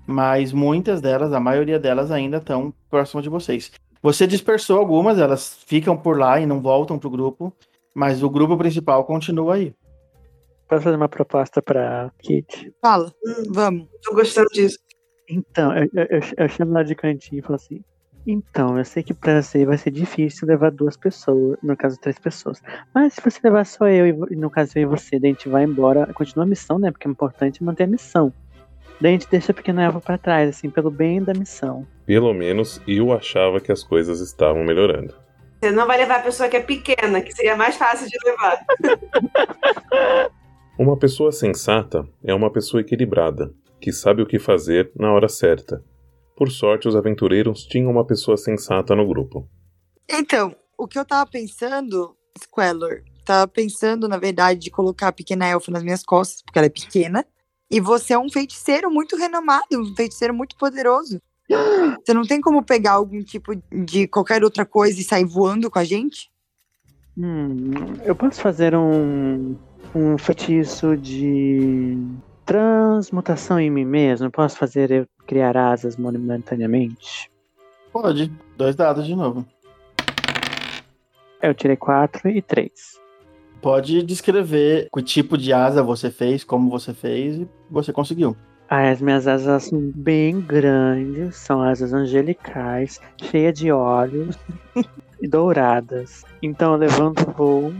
[0.07, 3.70] mas muitas delas, a maioria delas ainda estão próximas de vocês.
[4.03, 7.53] Você dispersou algumas, elas ficam por lá e não voltam pro grupo,
[7.94, 9.74] mas o grupo principal continua aí.
[10.68, 12.72] Posso fazer uma proposta pra Kitty?
[12.81, 13.88] Fala, Hum, vamos.
[14.03, 14.79] tô gostando disso.
[15.29, 17.81] Então, eu, eu, eu- eu chamo lá de cantinho e falo assim.
[18.31, 22.19] Então, eu sei que pra você vai ser difícil levar duas pessoas, no caso três
[22.19, 22.61] pessoas.
[22.95, 25.49] Mas se você levar só eu e no caso eu e você, daí a gente
[25.49, 26.91] vai embora, continua a missão, né?
[26.91, 28.31] Porque é importante manter a missão.
[29.01, 31.87] Daí a gente deixa a pequena Elva pra trás, assim, pelo bem da missão.
[32.05, 35.14] Pelo menos eu achava que as coisas estavam melhorando.
[35.59, 38.62] Você não vai levar a pessoa que é pequena, que seria mais fácil de levar.
[40.79, 45.83] Uma pessoa sensata é uma pessoa equilibrada, que sabe o que fazer na hora certa.
[46.38, 49.51] Por sorte, os aventureiros tinham uma pessoa sensata no grupo.
[50.09, 55.48] Então, o que eu tava pensando, Squellor, tava pensando, na verdade, de colocar a pequena
[55.48, 57.27] elfa nas minhas costas, porque ela é pequena.
[57.68, 61.20] E você é um feiticeiro muito renomado, um feiticeiro muito poderoso.
[62.07, 65.79] Você não tem como pegar algum tipo de qualquer outra coisa e sair voando com
[65.79, 66.31] a gente?
[67.16, 67.72] Hum,
[68.05, 69.57] eu posso fazer um,
[69.94, 71.98] um feitiço de
[72.46, 74.27] transmutação em mim mesmo?
[74.27, 77.31] Eu posso fazer eu criar asas momentaneamente?
[77.93, 78.33] Pode.
[78.57, 79.47] Dois dados de novo.
[81.43, 82.99] Eu tirei quatro e três.
[83.61, 88.35] Pode descrever que tipo de asa você fez, como você fez e você conseguiu.
[88.71, 94.38] Ah, as minhas asas são bem grandes, são asas angelicais, cheias de olhos
[95.21, 96.25] e douradas.
[96.43, 97.73] Então eu levanto, voo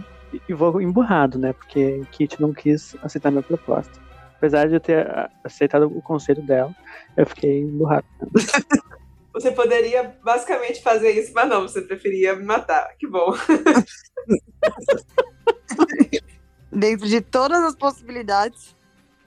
[0.49, 1.53] e vou emburrado, né?
[1.53, 4.08] Porque Kit não quis aceitar minha proposta.
[4.39, 6.75] Apesar de eu ter ah, aceitado o conselho dela,
[7.17, 8.07] eu fiquei emburrado.
[9.35, 12.89] Você poderia basicamente fazer isso, mas não, você preferia me matar.
[12.99, 13.33] Que bom.
[16.73, 18.75] Dentro de todas as possibilidades.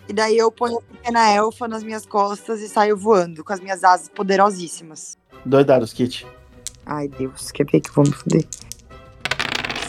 [0.10, 3.62] E daí eu ponho a pequena elfa nas minhas costas e saio voando com as
[3.62, 5.17] minhas asas poderosíssimas.
[5.45, 6.28] Dois dados, Kit.
[6.86, 8.45] Ai, Deus, quer ver que eu vou me fuder?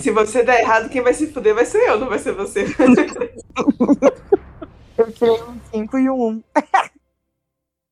[0.01, 2.65] Se você der errado, quem vai se fuder vai ser eu, não vai ser você.
[5.03, 6.43] Eu tirei um 5 e um 1.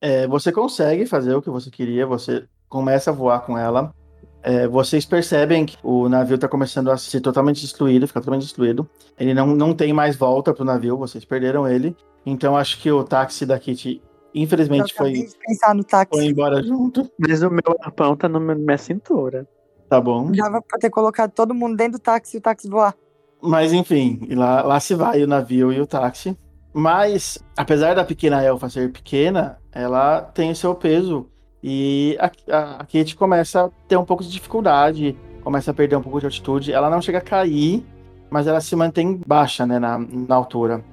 [0.03, 3.95] É, você consegue fazer o que você queria, você começa a voar com ela.
[4.43, 8.89] É, vocês percebem que o navio está começando a ser totalmente destruído, ficar totalmente destruído.
[9.19, 11.95] Ele não, não tem mais volta pro navio, vocês perderam ele.
[12.25, 14.03] Então acho que o táxi da Kitty,
[14.35, 16.15] infelizmente, foi, de pensar no táxi.
[16.15, 17.07] foi embora junto.
[17.19, 19.47] Mas o meu arpão tá na minha cintura.
[19.87, 20.33] Tá bom.
[20.33, 22.97] Dava pra ter colocado todo mundo dentro do táxi e o táxi voar.
[23.43, 26.35] Mas enfim, lá, lá se vai o navio e o táxi.
[26.73, 31.27] Mas, apesar da pequena elfa ser pequena, ela tem o seu peso.
[31.63, 35.97] E a, a, a Kate começa a ter um pouco de dificuldade, começa a perder
[35.97, 36.73] um pouco de altitude.
[36.73, 37.85] Ela não chega a cair,
[38.31, 40.85] mas ela se mantém baixa né, na, na altura.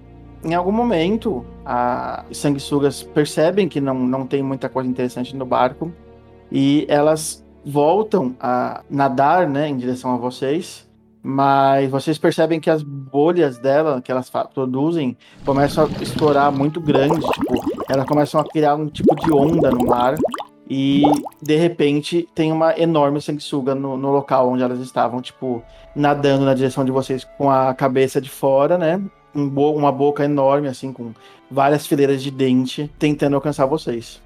[0.44, 5.46] Em algum momento, a- os sanguessugas percebem que não, não tem muita coisa interessante no
[5.46, 5.92] barco
[6.52, 10.87] e elas voltam a nadar né, em direção a vocês.
[11.30, 17.20] Mas vocês percebem que as bolhas dela, que elas produzem, começam a estourar muito grande.
[17.20, 20.16] Tipo, elas começam a criar um tipo de onda no mar.
[20.70, 21.02] E
[21.42, 25.62] de repente tem uma enorme sanguessuga no, no local onde elas estavam, tipo,
[25.94, 29.02] nadando na direção de vocês com a cabeça de fora, né?
[29.36, 31.12] Um bo- uma boca enorme, assim, com
[31.52, 34.22] várias fileiras de dente, tentando alcançar vocês.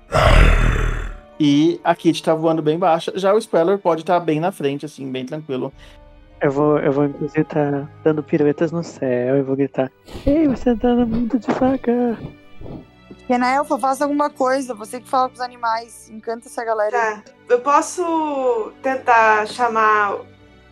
[1.40, 3.12] E a Kit tá voando bem baixa.
[3.16, 5.74] Já o Speller pode estar bem na frente, assim, bem tranquilo.
[6.42, 9.92] Eu vou, eu vou inclusive estar dando piruetas no céu e vou gritar:
[10.26, 12.18] Ei, você tá andando muito devagar.
[13.08, 14.74] Pequena elfa, faça alguma coisa.
[14.74, 16.10] Você que fala com os animais.
[16.10, 16.92] Encanta essa galera.
[16.92, 17.24] Tá.
[17.48, 20.18] Eu posso tentar chamar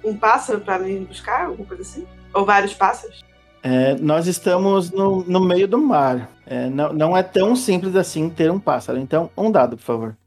[0.03, 1.45] um pássaro pra me buscar?
[1.45, 2.07] Alguma coisa assim?
[2.33, 3.23] Ou vários pássaros?
[3.61, 6.31] É, nós estamos no, no meio do mar.
[6.47, 8.97] É, não, não é tão simples assim ter um pássaro.
[8.97, 10.17] Então, um dado, por favor.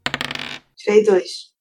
[0.75, 1.52] Tirei dois.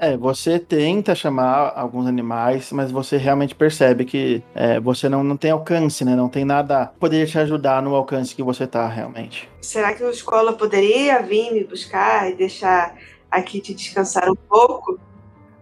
[0.00, 5.36] É, você tenta chamar alguns animais, mas você realmente percebe que é, você não, não
[5.36, 6.16] tem alcance, né?
[6.16, 9.46] Não tem nada que poderia te ajudar no alcance que você tá realmente.
[9.60, 12.96] Será que a escola poderia vir me buscar e deixar
[13.30, 14.98] a Kitty descansar um pouco?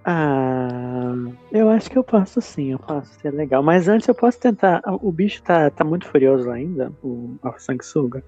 [0.04, 1.12] Ah,
[1.50, 3.60] eu acho que eu posso sim, eu posso ser legal.
[3.60, 4.80] Mas antes eu posso tentar.
[5.02, 8.22] O bicho tá, tá muito furioso ainda, o, o sanguessuga.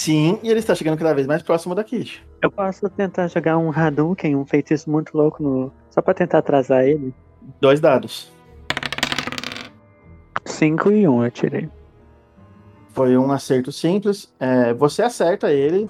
[0.00, 2.26] Sim, e ele está chegando cada vez mais próximo da Kit.
[2.42, 5.70] Eu posso tentar jogar um Hadouken, um feitiço muito louco, no...
[5.90, 7.14] só pra tentar atrasar ele.
[7.60, 8.32] Dois dados.
[10.46, 11.68] 5 e 1 um eu tirei.
[12.94, 14.32] Foi um acerto simples.
[14.40, 15.86] É, você acerta ele.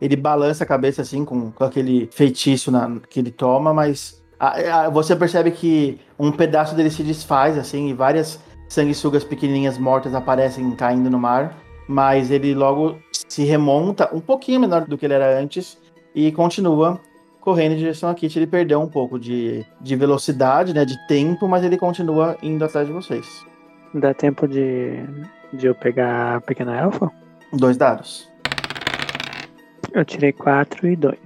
[0.00, 4.86] Ele balança a cabeça assim com, com aquele feitiço na- que ele toma, mas a-
[4.86, 10.16] a- você percebe que um pedaço dele se desfaz assim e várias sanguessugas pequenininhas mortas
[10.16, 11.56] aparecem caindo no mar,
[11.88, 15.78] mas ele logo se remonta um pouquinho menor do que ele era antes
[16.14, 17.00] e continua
[17.40, 18.36] correndo em direção a Kit.
[18.36, 22.86] Ele perdeu um pouco de, de velocidade, né, de tempo, mas ele continua indo atrás
[22.86, 23.44] de vocês.
[23.94, 25.04] Dá tempo de,
[25.52, 27.10] de eu pegar a pequena elfa?
[27.52, 28.28] Dois dados.
[29.92, 31.16] Eu tirei 4 e 2.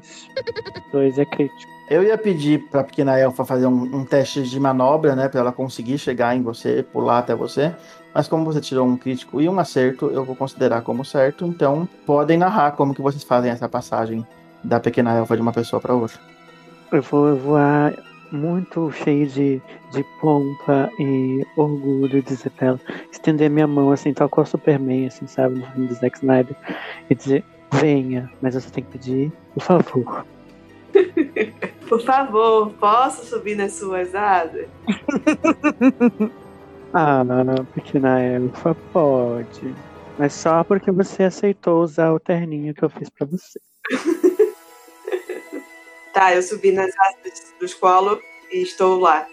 [0.93, 1.71] 2 é crítico.
[1.89, 5.29] Eu ia pedir pra pequena elfa fazer um, um teste de manobra, né?
[5.29, 7.75] Pra ela conseguir chegar em você, pular até você.
[8.15, 11.47] Mas como você tirou um crítico e um acerto, eu vou considerar como certo.
[11.47, 14.27] Então, podem narrar como que vocês fazem essa passagem
[14.65, 16.19] da pequena elfa de uma pessoa pra outra.
[16.93, 17.95] Eu vou voar
[18.33, 24.13] muito cheio de, de pompa e orgulho e dizer pra ela, estender minha mão assim,
[24.13, 26.57] tal qual Superman, assim, sabe, no filme do Zack Snyder,
[27.09, 30.27] e dizer, venha, mas você tem que pedir, por favor.
[31.89, 34.67] Por favor, posso subir nas suas asas?
[36.93, 37.25] Ah,
[37.75, 39.75] pequena elfa, pode.
[40.19, 43.61] Mas só porque você aceitou usar o terninho que eu fiz pra você.
[46.13, 48.21] Tá, eu subi nas asas do escolo
[48.53, 49.27] e estou lá.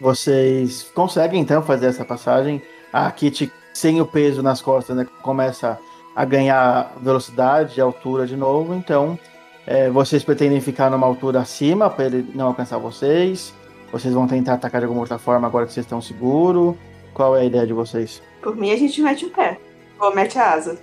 [0.00, 2.62] Vocês conseguem então fazer essa passagem.
[2.92, 5.78] A Kit, sem o peso nas costas, né, começa
[6.14, 8.74] a ganhar velocidade e altura de novo.
[8.74, 9.18] Então,
[9.66, 13.54] é, vocês pretendem ficar numa altura acima para ele não alcançar vocês?
[13.98, 16.76] Vocês vão tentar atacar de alguma outra forma agora que vocês estão seguros?
[17.14, 18.22] Qual é a ideia de vocês?
[18.42, 19.58] Por mim, a gente mete o pé.
[19.98, 20.78] Ou mete a asa.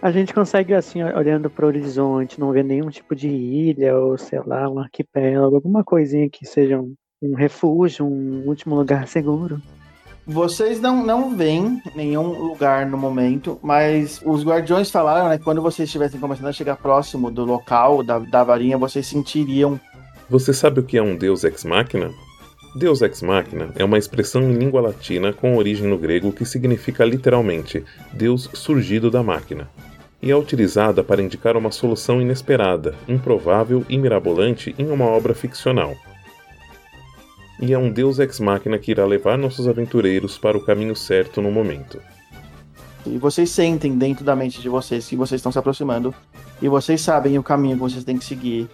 [0.00, 4.40] A gente consegue, assim, olhando pro horizonte, não ver nenhum tipo de ilha, ou sei
[4.46, 9.60] lá, um arquipélago, alguma coisinha que seja um, um refúgio, um último lugar seguro.
[10.24, 15.60] Vocês não, não veem nenhum lugar no momento, mas os guardiões falaram né, que quando
[15.60, 19.80] vocês estivessem começando a chegar próximo do local da, da varinha, vocês sentiriam
[20.28, 22.12] Você sabe o que é um deus ex machina?
[22.74, 27.04] Deus ex machina é uma expressão em língua latina com origem no grego que significa
[27.04, 29.70] literalmente Deus surgido da máquina,
[30.20, 35.96] e é utilizada para indicar uma solução inesperada, improvável e mirabolante em uma obra ficcional.
[37.60, 41.40] E é um Deus ex machina que irá levar nossos aventureiros para o caminho certo
[41.40, 42.00] no momento.
[43.06, 46.12] E vocês sentem dentro da mente de vocês que vocês estão se aproximando.
[46.60, 48.68] E vocês sabem o caminho que vocês têm que seguir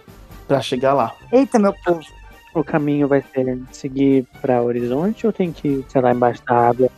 [0.47, 1.13] para chegar lá.
[1.31, 2.01] Eita, meu povo.
[2.53, 6.89] O caminho vai ser seguir pra horizonte ou tem que, sei lá, embaixo da água?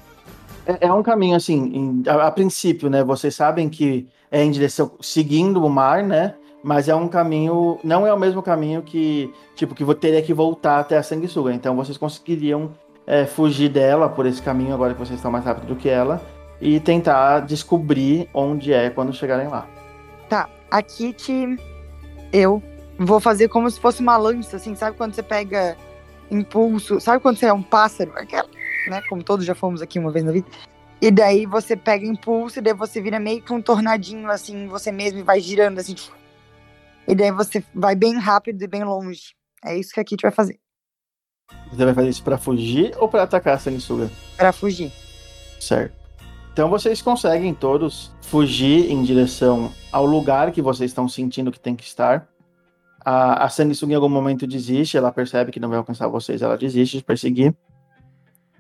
[0.66, 3.04] É, é um caminho assim, em- a, a princípio, né?
[3.04, 6.34] Vocês sabem que é em direção seguindo o mar, né?
[6.62, 10.34] Mas é um caminho, não é o mesmo caminho que, tipo, que vou teria que
[10.34, 11.54] voltar até a sanguessuga.
[11.54, 12.72] Então vocês conseguiriam
[13.08, 16.22] é, fugir dela por esse caminho agora que vocês estão mais rápido do que ela
[16.60, 19.68] e tentar descobrir onde é quando chegarem lá.
[20.28, 21.56] Tá, a Kitty,
[22.34, 22.62] eu
[22.98, 25.78] vou fazer como se fosse uma lança, assim, sabe quando você pega
[26.32, 28.50] impulso, sabe quando você é um pássaro, aquela,
[28.88, 30.48] né, como todos já fomos aqui uma vez na vida,
[31.02, 34.92] e daí você pega impulso e daí você vira meio que um tornadinho, assim, você
[34.92, 35.96] mesmo e vai girando, assim,
[37.08, 39.36] e daí você vai bem rápido e bem longe.
[39.64, 40.60] É isso que a Kitty vai fazer,
[41.72, 44.10] Você vai fazer isso para fugir ou para atacar a sanguessuga?
[44.38, 44.92] pra fugir.
[45.60, 45.94] Certo.
[46.54, 51.76] Então vocês conseguem todos fugir em direção ao lugar que vocês estão sentindo que tem
[51.76, 52.28] que estar.
[53.06, 53.50] A, a
[53.88, 57.56] em algum momento desiste, ela percebe que não vai alcançar vocês, ela desiste de perseguir.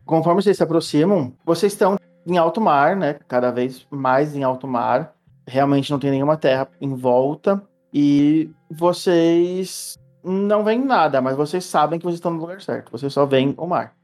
[0.05, 3.17] Conforme vocês se aproximam, vocês estão em alto mar, né?
[3.27, 5.15] Cada vez mais em alto mar.
[5.47, 7.61] Realmente não tem nenhuma terra em volta.
[7.91, 12.91] E vocês não veem nada, mas vocês sabem que vocês estão no lugar certo.
[12.91, 13.95] Vocês só veem o mar.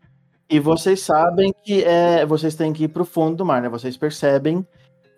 [0.50, 3.70] E vocês sabem que é, vocês têm que ir pro fundo do mar, né?
[3.70, 4.66] Vocês percebem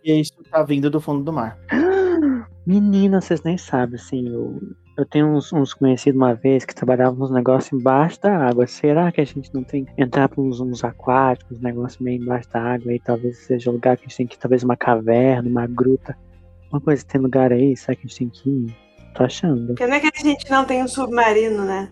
[0.03, 1.57] E isso tá vindo do fundo do mar.
[2.65, 4.59] Menina, vocês nem sabem, assim, eu,
[4.95, 8.67] eu tenho uns, uns conhecidos uma vez que trabalhavam uns negócios embaixo da água.
[8.67, 12.21] Será que a gente não tem que entrar para uns, uns aquáticos, uns negócios meio
[12.21, 14.63] embaixo da água e talvez seja um lugar que a gente tem que ir, talvez
[14.63, 16.15] uma caverna, uma gruta.
[16.71, 18.75] Uma coisa que tem lugar aí, será que a gente tem que ir?
[19.15, 19.67] Tô achando.
[19.67, 21.89] Porque não é que a gente não tem um submarino, né?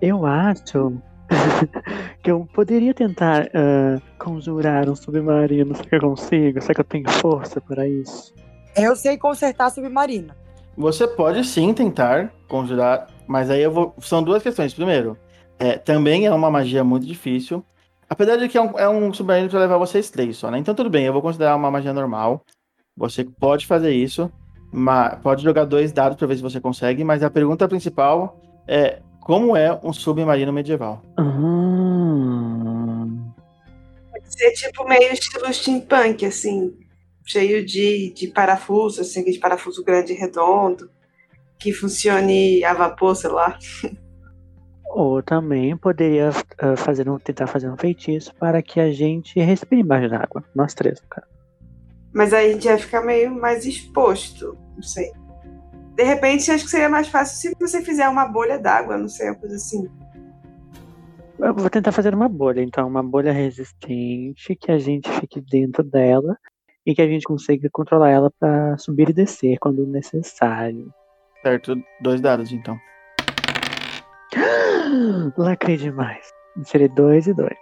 [0.00, 0.94] Eu acho
[2.22, 5.74] que eu poderia tentar ah, conjurar um submarino.
[5.76, 6.60] Será que eu consigo?
[6.62, 8.34] Será que eu tenho força para isso?
[8.74, 10.32] Eu sei consertar submarino.
[10.76, 13.94] Você pode sim tentar conjurar, mas aí eu vou.
[14.00, 14.72] São duas questões.
[14.72, 15.16] Primeiro,
[15.58, 17.64] é, também é uma magia muito difícil.
[18.08, 20.58] Apesar de que é um, é um submarino para levar vocês três só, né?
[20.58, 22.44] Então tudo bem, eu vou considerar uma magia normal.
[22.96, 24.30] Você pode fazer isso,
[24.72, 27.04] mas pode jogar dois dados para ver se você consegue.
[27.04, 31.02] Mas a pergunta principal é como é um submarino medieval?
[31.16, 31.22] Ah,
[34.10, 36.74] Pode ser tipo meio estilo steampunk, assim.
[37.30, 40.90] Cheio de, de parafuso, assim, de parafuso grande e redondo.
[41.60, 43.56] Que funcione a vapor, sei lá.
[44.90, 49.80] ou também poderia ah, fazer um, tentar fazer um feitiço para que a gente respire
[49.80, 50.42] embaixo d'água.
[50.52, 51.24] Nós três, cara.
[52.12, 54.58] Mas aí a gente vai ficar meio mais exposto.
[54.74, 55.12] Não sei.
[55.94, 59.28] De repente, acho que seria mais fácil se você fizer uma bolha d'água, não sei,
[59.28, 59.88] uma coisa assim.
[61.38, 65.84] Eu vou tentar fazer uma bolha, então, uma bolha resistente que a gente fique dentro
[65.84, 66.36] dela
[66.86, 70.92] e que a gente consiga controlar ela para subir e descer quando necessário.
[71.42, 72.78] Certo, dois dados então.
[75.36, 76.30] Lacrei demais.
[76.64, 77.58] Seria dois e dois.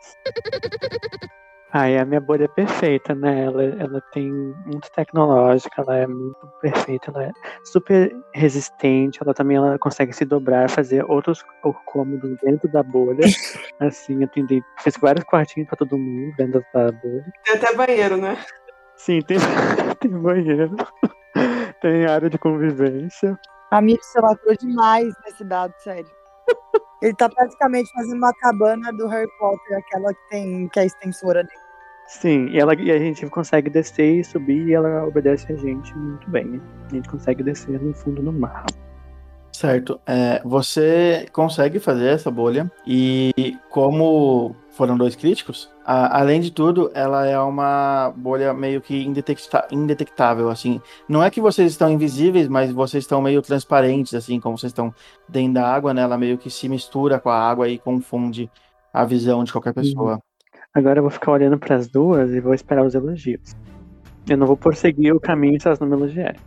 [1.70, 3.44] Aí a minha bolha é perfeita, né?
[3.44, 4.32] Ela, ela tem
[4.64, 10.24] muito tecnológica, ela é muito perfeita, ela é super resistente, ela também ela consegue se
[10.24, 11.44] dobrar, fazer outros
[11.84, 13.20] cômodos dentro da bolha.
[13.80, 17.32] Assim, eu tentei, fiz vários quartinhos pra todo mundo dentro da bolha.
[17.44, 18.38] Tem até banheiro, né?
[18.98, 19.38] Sim, tem,
[20.00, 20.76] tem banheiro,
[21.80, 23.38] tem área de convivência.
[23.70, 26.10] Amigo, você lacrou demais nesse dado, sério.
[27.00, 30.86] Ele tá praticamente fazendo uma cabana do Harry Potter, aquela que tem que é a
[30.86, 31.60] extensora dele.
[32.08, 35.96] Sim, e, ela, e a gente consegue descer e subir e ela obedece a gente
[35.96, 36.44] muito bem.
[36.44, 36.60] né?
[36.90, 38.64] A gente consegue descer no fundo do mar.
[39.52, 40.00] Certo.
[40.06, 46.90] É, você consegue fazer essa bolha e como foram dois críticos, a- além de tudo,
[46.94, 50.80] ela é uma bolha meio que indetecta- indetectável, assim.
[51.08, 54.94] Não é que vocês estão invisíveis, mas vocês estão meio transparentes, assim, como vocês estão
[55.28, 56.02] dentro da água, né?
[56.02, 58.48] Ela meio que se mistura com a água e confunde
[58.94, 60.22] a visão de qualquer pessoa.
[60.72, 63.56] Agora eu vou ficar olhando pras duas e vou esperar os elogios.
[64.28, 66.40] Eu não vou prosseguir o caminho se elas não me elogiarem.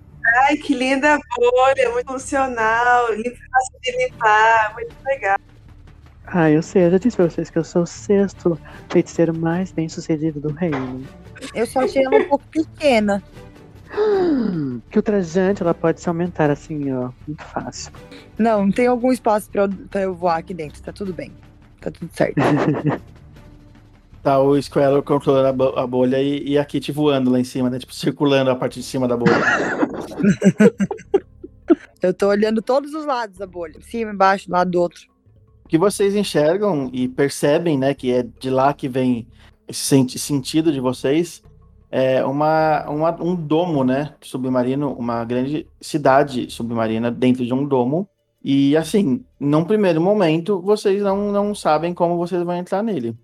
[0.47, 5.37] Ai, que linda bolha, muito funcional, fácil de limpar, muito legal.
[6.27, 8.57] Ah, eu sei, eu já disse pra vocês que eu sou o sexto
[8.89, 11.03] feiticeiro mais bem sucedido do reino.
[11.53, 13.21] Eu só achei ela um pouco pequena.
[14.89, 17.91] Que o trajante ela pode se aumentar assim, ó, muito fácil.
[18.37, 21.31] Não, tem algum espaço pra eu, pra eu voar aqui dentro, tá tudo bem.
[21.81, 22.35] Tá tudo certo.
[24.23, 27.43] Tá o Squirrel controlando a, bo- a bolha e, e a Kitty voando lá em
[27.43, 27.79] cima, né?
[27.79, 29.33] Tipo, circulando a parte de cima da bolha.
[32.03, 33.81] Eu tô olhando todos os lados da bolha.
[33.81, 35.01] Cima, embaixo, do lado do outro.
[35.71, 39.25] Que vocês enxergam e percebem, né, que é de lá que vem
[39.65, 41.41] esse senti- sentido de vocês,
[41.89, 48.05] é uma, uma- um domo, né, submarino, uma grande cidade submarina dentro de um domo.
[48.43, 53.15] E assim, num primeiro momento, vocês não, não sabem como vocês vão entrar nele.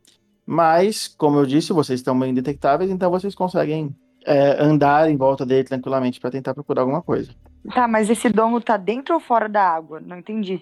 [0.45, 3.93] Mas, como eu disse, vocês estão bem detectáveis, então vocês conseguem
[4.25, 7.29] é, andar em volta dele tranquilamente para tentar procurar alguma coisa.
[7.75, 9.99] Tá, mas esse domo tá dentro ou fora da água?
[9.99, 10.61] Não entendi.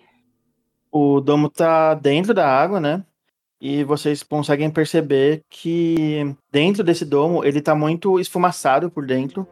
[0.98, 3.04] O domo tá dentro da água, né?
[3.60, 9.46] E vocês conseguem perceber que dentro desse domo ele tá muito esfumaçado por dentro.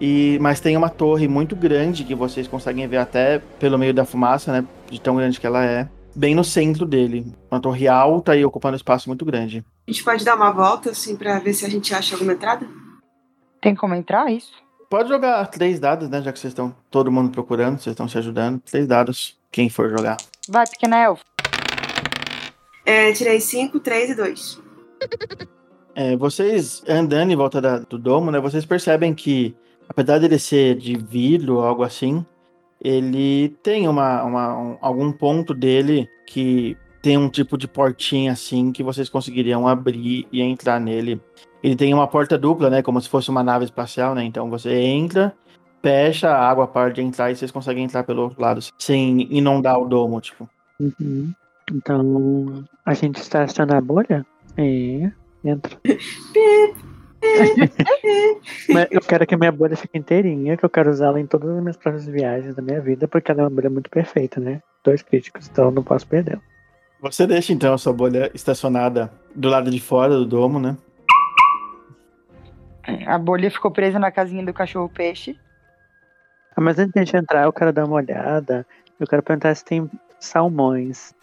[0.00, 4.06] E mas tem uma torre muito grande que vocês conseguem ver até pelo meio da
[4.06, 4.66] fumaça, né?
[4.90, 5.86] De tão grande que ela é.
[6.14, 7.30] Bem no centro dele.
[7.50, 9.62] Uma torre alta e ocupando um espaço muito grande.
[9.86, 12.66] A gente pode dar uma volta, assim, pra ver se a gente acha alguma entrada?
[13.60, 14.50] Tem como entrar isso?
[14.88, 16.22] Pode jogar três dados, né?
[16.22, 18.60] Já que vocês estão todo mundo procurando, vocês estão se ajudando.
[18.60, 20.16] Três dados, quem for jogar.
[20.48, 21.24] Vai, pequena elfa.
[22.84, 24.62] É, tirei 5, 3 e 2.
[25.94, 28.38] É, vocês andando em volta da- do domo, né?
[28.38, 29.54] Vocês percebem que,
[29.88, 32.24] apesar dele ser de vidro ou algo assim,
[32.80, 38.70] ele tem uma, uma- um- algum ponto dele que tem um tipo de portinha assim
[38.72, 41.20] que vocês conseguiriam abrir e entrar nele.
[41.62, 42.82] Ele tem uma porta dupla, né?
[42.82, 44.22] Como se fosse uma nave espacial, né?
[44.22, 45.34] Então você entra,
[45.86, 49.78] fecha, a água para de entrar e vocês conseguem entrar pelo outro lado sem inundar
[49.78, 50.50] o domo, tipo.
[50.80, 51.32] Uhum.
[51.72, 54.26] Então, a gente está acionando a bolha?
[54.56, 55.12] É,
[55.44, 55.78] entra.
[58.68, 61.50] Mas eu quero que a minha bolha fique inteirinha, que eu quero usá-la em todas
[61.50, 64.60] as minhas próximas viagens da minha vida, porque ela é uma bolha muito perfeita, né?
[64.82, 66.42] Dois críticos, então eu não posso perdê-la.
[67.00, 70.76] Você deixa então a sua bolha estacionada do lado de fora do domo, né?
[73.06, 75.38] A bolha ficou presa na casinha do cachorro peixe.
[76.56, 78.66] Ah, mas antes de a gente entrar, eu quero dar uma olhada.
[78.98, 81.14] Eu quero perguntar se tem salmões.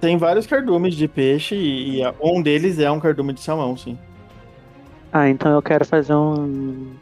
[0.00, 3.98] Tem vários cardumes de peixe e, e um deles é um cardume de salmão, sim.
[5.12, 6.94] Ah, então eu quero fazer um.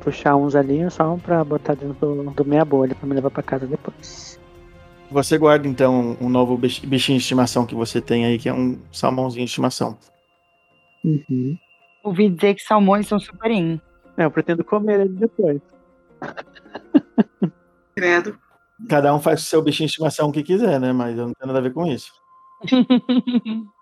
[0.00, 3.42] puxar uns ali só pra botar dentro do, do minha bolha pra me levar pra
[3.42, 4.38] casa depois.
[5.10, 8.54] Você guarda então um novo bich- bichinho de estimação que você tem aí, que é
[8.54, 9.98] um salmãozinho de estimação.
[11.04, 11.58] Uhum.
[12.04, 13.80] Ouvi dizer que salmões são super in.
[14.16, 15.60] É, eu pretendo comer ele depois.
[17.94, 18.38] Credo.
[18.88, 20.92] Cada um faz o seu bichinho de estimação o que quiser, né?
[20.92, 22.12] Mas eu não tenho nada a ver com isso.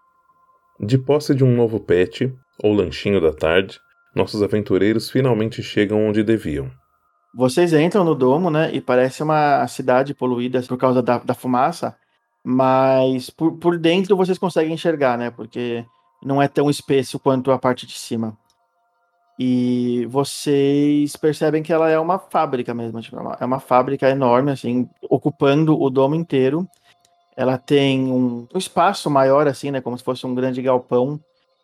[0.80, 2.32] De posse de um novo pet,
[2.62, 3.80] ou lanchinho da tarde,
[4.14, 6.70] nossos aventureiros finalmente chegam onde deviam.
[7.34, 8.72] Vocês entram no domo, né?
[8.72, 11.96] E parece uma cidade poluída por causa da, da fumaça,
[12.44, 15.32] mas por, por dentro vocês conseguem enxergar, né?
[15.32, 15.84] Porque
[16.22, 18.38] não é tão espesso quanto a parte de cima.
[19.38, 24.10] E vocês percebem que ela é uma fábrica mesmo, tipo, é uma- é uma fábrica
[24.10, 26.66] enorme, assim, ocupando o domo inteiro.
[27.36, 29.80] Ela tem um, um espaço maior, assim, né?
[29.80, 31.20] Como se fosse um grande galpão,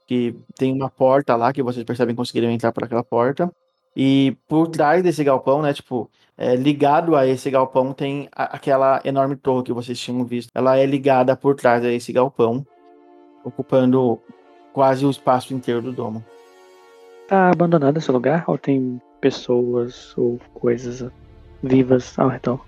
[0.06, 3.50] que tem uma porta lá, que vocês percebem conseguiram entrar por aquela porta.
[3.96, 9.00] E por trás desse galpão, né, tipo, é, ligado a esse galpão tem a- aquela
[9.04, 10.50] enorme torre que vocês tinham visto.
[10.54, 12.64] Ela é ligada por trás a esse galpão,
[13.44, 14.20] ocupando
[14.72, 16.24] quase o espaço inteiro do domo.
[17.26, 18.44] Tá abandonado esse lugar?
[18.46, 21.10] Ou tem pessoas ou coisas
[21.62, 22.64] vivas ao redor?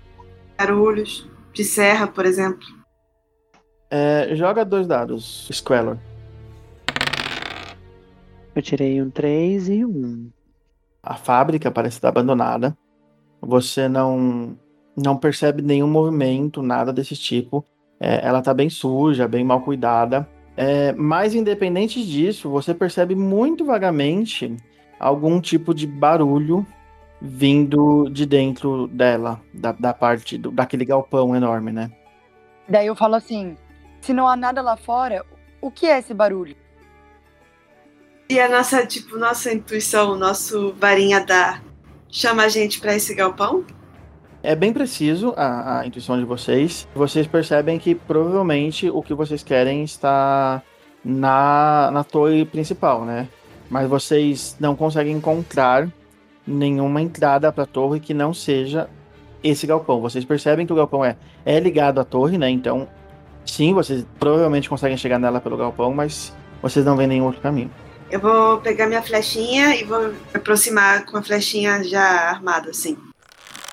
[0.57, 2.65] Barulhos de serra, por exemplo.
[3.89, 5.97] É, joga dois dados, Squalor.
[8.55, 10.31] Eu tirei um 3 e um.
[11.01, 12.75] A fábrica parece estar abandonada.
[13.39, 14.57] Você não
[14.95, 17.63] não percebe nenhum movimento, nada desse tipo.
[17.99, 20.27] É, ela tá bem suja, bem mal cuidada.
[20.57, 24.57] É, mas independente disso, você percebe muito vagamente
[24.99, 26.65] algum tipo de barulho
[27.21, 31.91] vindo de dentro dela, da, da parte do, daquele galpão enorme, né?
[32.67, 33.55] Daí eu falo assim:
[34.01, 35.23] se não há nada lá fora,
[35.61, 36.55] o que é esse barulho?
[38.29, 41.61] E a nossa, tipo, nossa intuição, nosso varinha da
[42.09, 43.63] chama a gente pra esse galpão?
[44.47, 46.87] É bem preciso a, a intuição de vocês.
[46.95, 50.63] Vocês percebem que provavelmente o que vocês querem está
[51.03, 53.27] na, na torre principal, né?
[53.69, 55.91] Mas vocês não conseguem encontrar
[56.47, 58.89] nenhuma entrada para a torre que não seja
[59.43, 59.99] esse galpão.
[59.99, 62.49] Vocês percebem que o galpão é, é ligado à torre, né?
[62.49, 62.87] Então,
[63.45, 67.69] sim, vocês provavelmente conseguem chegar nela pelo galpão, mas vocês não veem nenhum outro caminho.
[68.09, 72.97] Eu vou pegar minha flechinha e vou aproximar com a flechinha já armada, assim.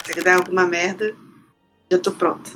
[0.05, 1.15] Se der alguma merda,
[1.91, 2.51] já tô pronta.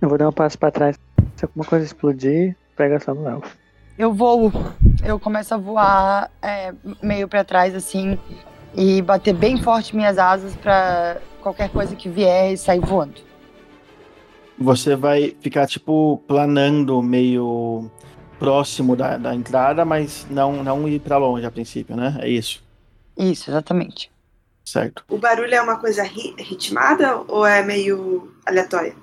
[0.00, 0.98] Eu vou dar um passo pra trás.
[1.36, 3.56] Se alguma coisa explodir, pega só no elfo.
[3.96, 4.52] Eu vou,
[5.04, 8.18] eu começo a voar é, meio pra trás assim
[8.74, 13.20] e bater bem forte minhas asas pra qualquer coisa que vier sair voando.
[14.58, 17.90] Você vai ficar, tipo, planando meio
[18.38, 22.16] próximo da, da entrada, mas não, não ir para longe a princípio, né?
[22.20, 22.62] É isso,
[23.16, 24.13] Isso, exatamente.
[24.64, 25.04] Certo?
[25.08, 28.94] O barulho é uma coisa ri- ritmada ou é meio aleatória?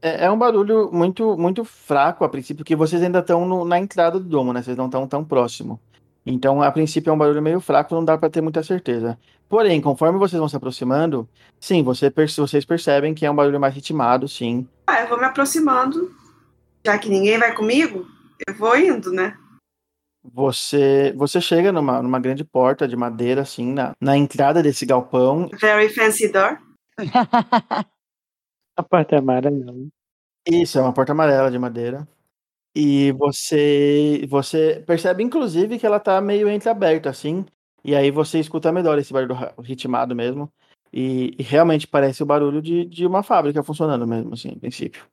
[0.00, 4.18] É, é um barulho muito, muito fraco a princípio, porque vocês ainda estão na entrada
[4.18, 4.62] do domo, né?
[4.62, 5.80] Vocês não estão tão próximo.
[6.24, 9.18] Então, a princípio é um barulho meio fraco, não dá para ter muita certeza.
[9.48, 11.26] Porém, conforme vocês vão se aproximando,
[11.58, 14.68] sim, você vocês percebem que é um barulho mais ritmado, sim.
[14.86, 16.14] Ah, eu vou me aproximando.
[16.84, 18.06] Já que ninguém vai comigo,
[18.46, 19.36] eu vou indo, né?
[20.32, 25.48] Você, você chega numa, numa grande porta de madeira, assim, na, na entrada desse galpão.
[25.60, 26.58] Very fancy door.
[28.76, 29.74] A porta é amarela.
[30.46, 32.06] Isso, é uma porta amarela de madeira.
[32.74, 37.44] E você, você percebe, inclusive, que ela tá meio entreaberta, assim.
[37.84, 40.52] E aí você escuta melhor esse barulho ritmado mesmo.
[40.92, 45.04] E, e realmente parece o barulho de, de uma fábrica funcionando mesmo, assim, a princípio.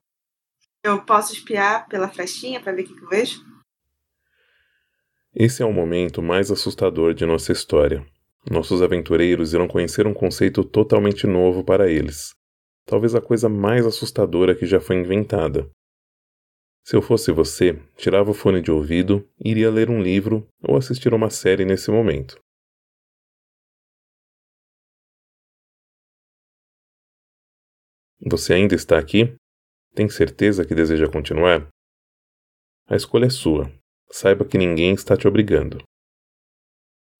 [0.83, 3.54] Eu posso espiar pela flechinha pra ver o que, que eu vejo?
[5.37, 8.07] Esse é o momento mais assustador de nossa história.
[8.49, 12.33] Nossos aventureiros irão conhecer um conceito totalmente novo para eles.
[12.85, 15.69] Talvez a coisa mais assustadora que já foi inventada.
[16.85, 21.13] Se eu fosse você, tirava o fone de ouvido, iria ler um livro ou assistir
[21.13, 22.39] uma série nesse momento.
[28.25, 29.35] Você ainda está aqui?
[29.93, 31.67] Tem certeza que deseja continuar?
[32.87, 33.69] A escolha é sua.
[34.11, 35.81] Saiba que ninguém está te obrigando.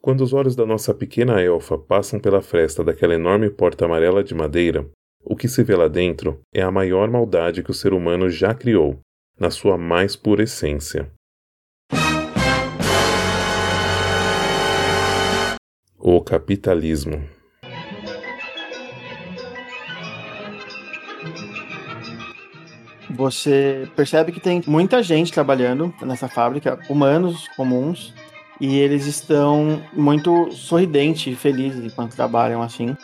[0.01, 4.35] Quando os olhos da nossa pequena elfa passam pela fresta daquela enorme porta amarela de
[4.35, 4.87] madeira,
[5.23, 8.53] o que se vê lá dentro é a maior maldade que o ser humano já
[8.53, 8.99] criou,
[9.39, 11.11] na sua mais pura essência.
[15.97, 17.34] O capitalismo.
[23.09, 28.13] Você percebe que tem muita gente trabalhando nessa fábrica, humanos comuns,
[28.59, 32.95] e eles estão muito sorridentes e felizes enquanto trabalham assim.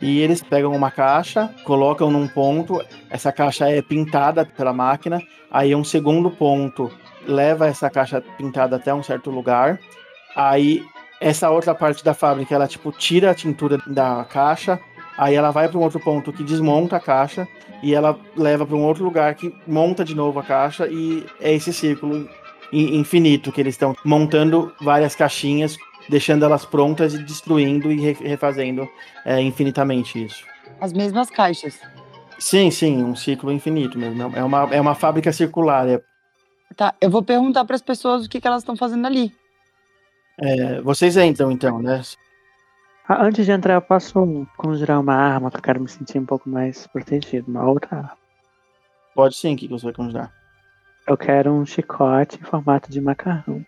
[0.00, 5.74] E eles pegam uma caixa, colocam num ponto, essa caixa é pintada pela máquina, aí
[5.74, 6.90] um segundo ponto
[7.26, 9.80] leva essa caixa pintada até um certo lugar,
[10.34, 10.84] aí
[11.18, 14.78] essa outra parte da fábrica ela tipo tira a tintura da caixa,
[15.16, 17.48] aí ela vai para um outro ponto que desmonta a caixa
[17.82, 21.52] e ela leva para um outro lugar que monta de novo a caixa e é
[21.52, 22.28] esse círculo
[22.72, 25.76] infinito que eles estão montando várias caixinhas
[26.08, 28.88] deixando elas prontas e destruindo e refazendo
[29.24, 30.44] é, infinitamente isso.
[30.80, 31.80] As mesmas caixas.
[32.38, 34.36] Sim, sim, um ciclo infinito mesmo.
[34.36, 35.88] É uma, é uma fábrica circular.
[35.88, 36.00] É...
[36.76, 39.32] Tá, eu vou perguntar para as pessoas o que, que elas estão fazendo ali.
[40.38, 42.02] É, vocês entram então, né?
[43.08, 46.26] Ah, antes de entrar, eu posso conjurar uma arma que eu quero me sentir um
[46.26, 48.16] pouco mais protegido, uma outra arma.
[49.14, 50.32] Pode sim, o que você vai conjurar?
[51.06, 53.64] Eu quero um chicote em formato de macarrão.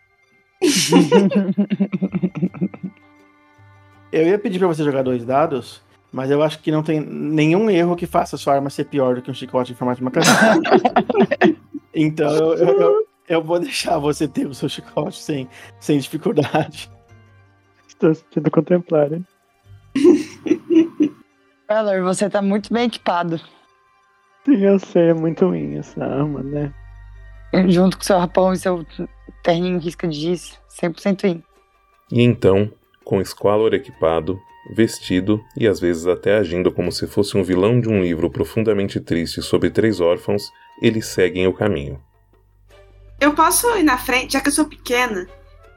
[4.10, 5.80] eu ia pedir para você jogar dois dados,
[6.10, 9.14] mas eu acho que não tem nenhum erro que faça a sua arma ser pior
[9.14, 10.60] do que um chicote em formato de macarrão.
[11.94, 16.90] então eu, eu, eu, eu, vou deixar você ter o seu chicote sem, sem dificuldade.
[18.00, 19.16] Estou sendo contemplado.
[19.16, 19.26] hein?
[21.68, 23.40] Eller, você tá muito bem equipado.
[24.44, 26.72] Sim, eu sei, é muito ruim essa arma, né?
[27.68, 28.86] Junto com seu rapão e seu
[29.42, 31.42] terninho risca de giz, 100% in.
[32.12, 32.70] E então,
[33.04, 34.40] com Squalor equipado,
[34.70, 39.00] vestido e às vezes até agindo como se fosse um vilão de um livro profundamente
[39.00, 40.44] triste sobre três órfãos,
[40.80, 42.00] eles seguem o caminho.
[43.20, 45.26] Eu posso ir na frente, já que eu sou pequena,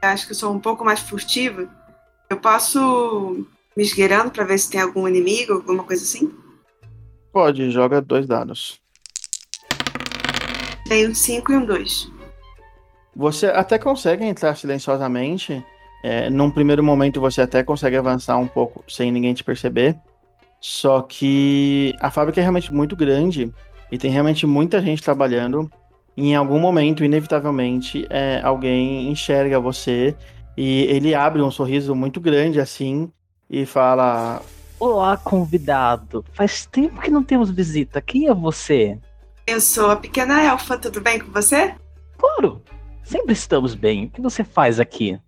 [0.00, 1.68] acho que eu sou um pouco mais furtiva,
[2.32, 6.32] eu posso me esgueirando para ver se tem algum inimigo, alguma coisa assim?
[7.32, 8.80] Pode, joga dois dados.
[10.86, 12.10] Tem um 5 e um 2.
[13.14, 15.64] Você até consegue entrar silenciosamente.
[16.04, 19.96] É, num primeiro momento você até consegue avançar um pouco sem ninguém te perceber.
[20.60, 23.52] Só que a fábrica é realmente muito grande
[23.90, 25.70] e tem realmente muita gente trabalhando.
[26.16, 30.14] E em algum momento, inevitavelmente, é, alguém enxerga você
[30.56, 33.10] e ele abre um sorriso muito grande assim
[33.48, 34.42] e fala:
[34.78, 36.24] Olá, convidado.
[36.32, 38.00] Faz tempo que não temos visita.
[38.00, 38.98] Quem é você?
[39.46, 41.74] Eu sou a pequena elfa, tudo bem com você?
[42.18, 42.62] Claro,
[43.02, 44.06] sempre estamos bem.
[44.06, 45.18] O que você faz aqui?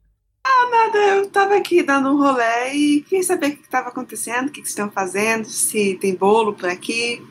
[0.46, 4.48] Ah, nada, eu tava aqui dando um rolê e queria saber o que estava acontecendo,
[4.48, 7.22] o que, que estão fazendo, se tem bolo por aqui.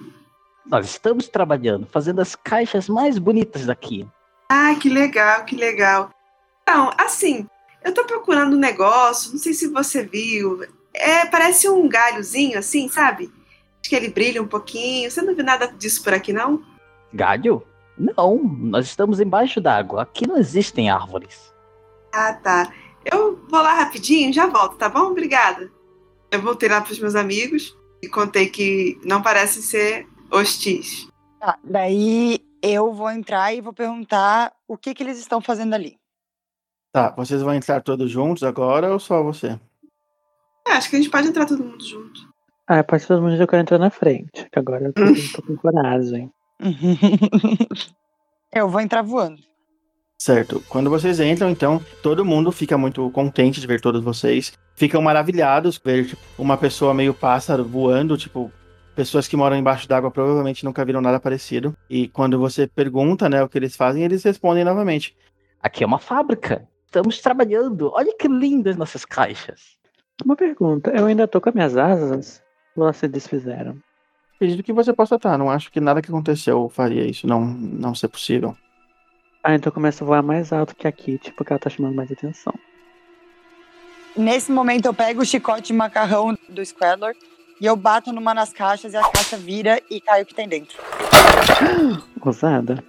[0.66, 4.08] Nós estamos trabalhando, fazendo as caixas mais bonitas daqui.
[4.50, 6.10] Ah, que legal, que legal.
[6.64, 7.48] Então, assim,
[7.84, 10.62] eu tô procurando um negócio, não sei se você viu.
[10.94, 13.32] É, parece um galhozinho assim, sabe?
[13.82, 15.10] Acho que ele brilha um pouquinho.
[15.12, 16.64] Você não viu nada disso por aqui, não?
[17.14, 17.64] Galho?
[17.98, 20.04] Não, nós estamos embaixo d'água.
[20.04, 21.54] Aqui não existem árvores.
[22.12, 22.72] Ah, tá.
[23.04, 25.12] Eu vou lá rapidinho, já volto, tá bom?
[25.12, 25.72] Obrigada.
[26.32, 31.08] Eu voltei lá pros meus amigos e contei que não parecem ser hostis.
[31.40, 35.98] Tá, daí eu vou entrar e vou perguntar o que, que eles estão fazendo ali.
[36.94, 39.60] Tá, vocês vão entrar todos juntos agora ou só você?
[40.68, 42.22] É, acho que a gente pode entrar todo mundo junto.
[42.68, 45.02] Ah, a partir todo mundo eu quero entrar na frente, que agora eu tô,
[45.36, 46.32] tô com coragem.
[48.54, 49.42] eu vou entrar voando.
[50.20, 50.64] Certo.
[50.70, 54.54] Quando vocês entram, então, todo mundo fica muito contente de ver todos vocês.
[54.76, 58.52] Ficam maravilhados ver tipo, uma pessoa meio pássaro voando, tipo,
[58.96, 61.76] pessoas que moram embaixo d'água provavelmente nunca viram nada parecido.
[61.90, 65.18] E quando você pergunta, né, o que eles fazem, eles respondem novamente.
[65.60, 66.68] Aqui é uma fábrica.
[66.94, 67.90] Estamos trabalhando.
[67.92, 69.80] Olha que lindas nossas caixas.
[70.24, 72.44] Uma pergunta, eu ainda tô com as minhas asas?
[72.76, 73.80] Ou elas se desfizeram?
[74.36, 75.36] Acredito que você possa estar.
[75.36, 78.56] Não acho que nada que aconteceu faria isso não, não ser possível.
[79.44, 82.12] Ah, então começa a voar mais alto que a Kitty, porque ela tá chamando mais
[82.12, 82.54] atenção.
[84.16, 87.16] Nesse momento eu pego o chicote de macarrão do Squadler
[87.60, 90.48] e eu bato numa das caixas e a caixa vira e cai o que tem
[90.48, 90.78] dentro.
[92.22, 92.84] Ousada.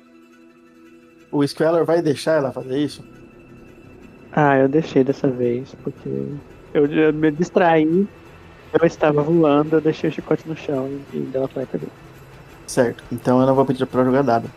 [1.33, 3.14] O Squeller vai deixar ela fazer isso?
[4.35, 6.27] Ah, eu deixei dessa vez, porque
[6.75, 8.07] eu, me distraí
[8.81, 11.87] eu estava voando, eu deixei o chicote no chão e ela foi pegar.
[12.67, 14.51] Certo, então eu não vou pedir pra jogar dado.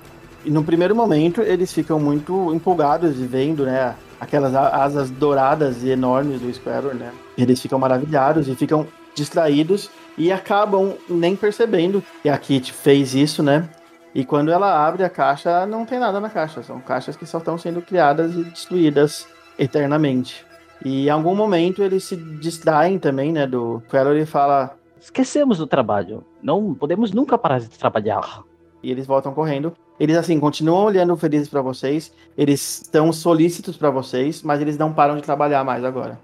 [0.44, 5.90] E no primeiro momento eles ficam muito empolgados e vendo, né, aquelas asas douradas e
[5.90, 7.12] enormes do Squirrel, né?
[7.38, 13.44] Eles ficam maravilhados e ficam distraídos e acabam nem percebendo que a Kit fez isso,
[13.44, 13.70] né?
[14.16, 16.64] E quando ela abre a caixa, não tem nada na caixa.
[16.64, 20.46] São caixas que só estão sendo criadas e destruídas eternamente.
[20.84, 23.48] E em algum momento eles se distraem também, né?
[23.48, 24.78] Do Queller e fala.
[25.00, 26.26] Esquecemos do trabalho.
[26.42, 28.44] Não podemos nunca parar de trabalhar.
[28.84, 29.76] E eles voltam correndo.
[30.00, 32.14] Eles, assim, continuam olhando felizes para vocês.
[32.38, 36.20] Eles estão solícitos para vocês, mas eles não param de trabalhar mais agora.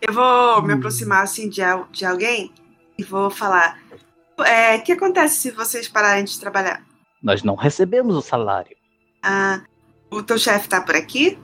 [0.00, 2.52] Eu vou me aproximar, assim, de, de alguém
[2.96, 3.80] e vou falar:
[4.44, 6.84] é, o que acontece se vocês pararem de trabalhar?
[7.22, 8.76] Nós não recebemos o salário.
[9.22, 9.62] Ah,
[10.10, 11.38] o teu chefe tá por aqui?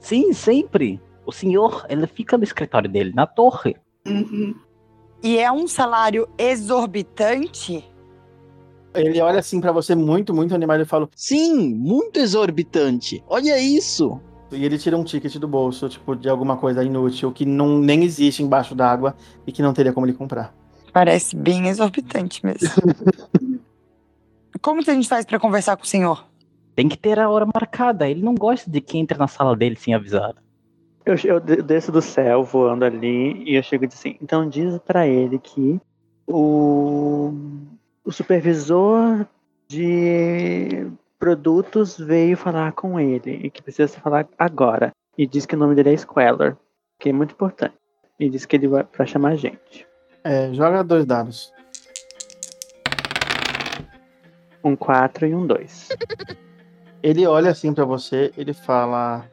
[0.00, 1.00] Sim, sempre.
[1.26, 3.76] O senhor, ele fica no escritório dele, na torre.
[4.06, 4.54] Uhum.
[5.22, 7.84] E é um salário exorbitante?
[8.94, 13.22] Ele olha assim para você muito, muito animado e fala: Sim, muito exorbitante.
[13.28, 14.20] Olha isso.
[14.50, 18.02] E ele tira um ticket do bolso, tipo, de alguma coisa inútil que não nem
[18.02, 19.14] existe embaixo d'água
[19.46, 20.54] e que não teria como ele comprar.
[20.92, 22.70] Parece bem exorbitante mesmo.
[24.62, 26.26] Como que a gente faz para conversar com o senhor?
[26.78, 28.08] Tem que ter a hora marcada.
[28.08, 30.32] Ele não gosta de quem entra na sala dele sem avisar.
[31.04, 34.78] Eu, eu desço do céu voando ali e eu chego e digo assim: então diz
[34.86, 35.80] para ele que
[36.24, 37.32] o,
[38.04, 39.26] o supervisor
[39.66, 40.86] de
[41.18, 44.92] produtos veio falar com ele e que precisa falar agora.
[45.16, 46.56] E diz que o nome dele é Squeller,
[46.96, 47.74] que é muito importante.
[48.20, 49.84] E diz que ele vai para chamar a gente.
[50.22, 51.52] É, joga dois dados.
[54.62, 55.88] Um 4 e um 2.
[57.02, 59.24] Ele olha assim para você, ele fala: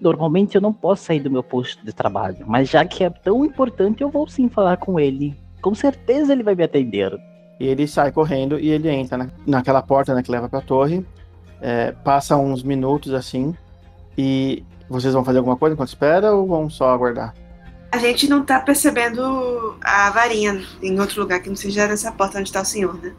[0.00, 3.44] Normalmente eu não posso sair do meu posto de trabalho, mas já que é tão
[3.44, 5.36] importante, eu vou sim falar com ele.
[5.60, 7.18] Com certeza ele vai me atender.
[7.58, 11.04] E ele sai correndo e ele entra na, naquela porta né, que leva pra torre.
[11.60, 13.52] É, passa uns minutos assim.
[14.16, 17.34] E vocês vão fazer alguma coisa enquanto espera ou vão só aguardar?
[17.90, 22.38] A gente não tá percebendo a varinha em outro lugar que não seja nessa porta
[22.38, 23.12] onde tá o senhor, né?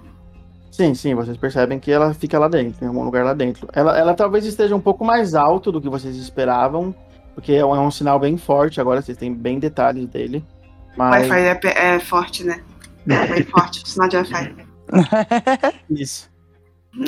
[0.71, 3.67] Sim, sim, vocês percebem que ela fica lá dentro, em algum lugar lá dentro.
[3.73, 6.93] Ela, ela talvez esteja um pouco mais alto do que vocês esperavam,
[7.33, 10.43] porque é um, é um sinal bem forte, agora vocês têm bem detalhes dele.
[10.97, 11.59] O Wi-Fi é,
[11.95, 12.63] é, forte, né?
[13.09, 14.55] É bem forte, o sinal de Wi-Fi.
[15.89, 16.29] Isso.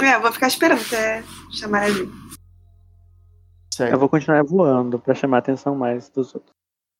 [0.01, 2.09] É, eu vou ficar esperando até chamar ele.
[3.73, 3.93] Certo.
[3.93, 6.53] Eu vou continuar voando para chamar a atenção mais dos outros.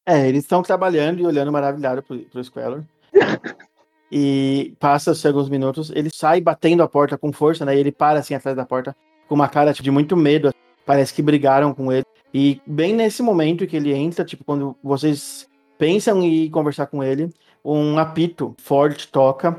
[0.05, 2.84] É, eles estão trabalhando e olhando maravilhado pro, pro Squeller.
[4.12, 7.76] e passa-se alguns minutos, ele sai batendo a porta com força, né?
[7.76, 8.93] E ele para assim atrás da porta
[9.28, 10.53] com uma cara tipo, de muito medo.
[10.86, 12.05] Parece que brigaram com ele.
[12.34, 15.47] E bem nesse momento que ele entra, tipo, quando vocês
[15.78, 17.30] pensam em conversar com ele,
[17.64, 19.57] um apito forte toca.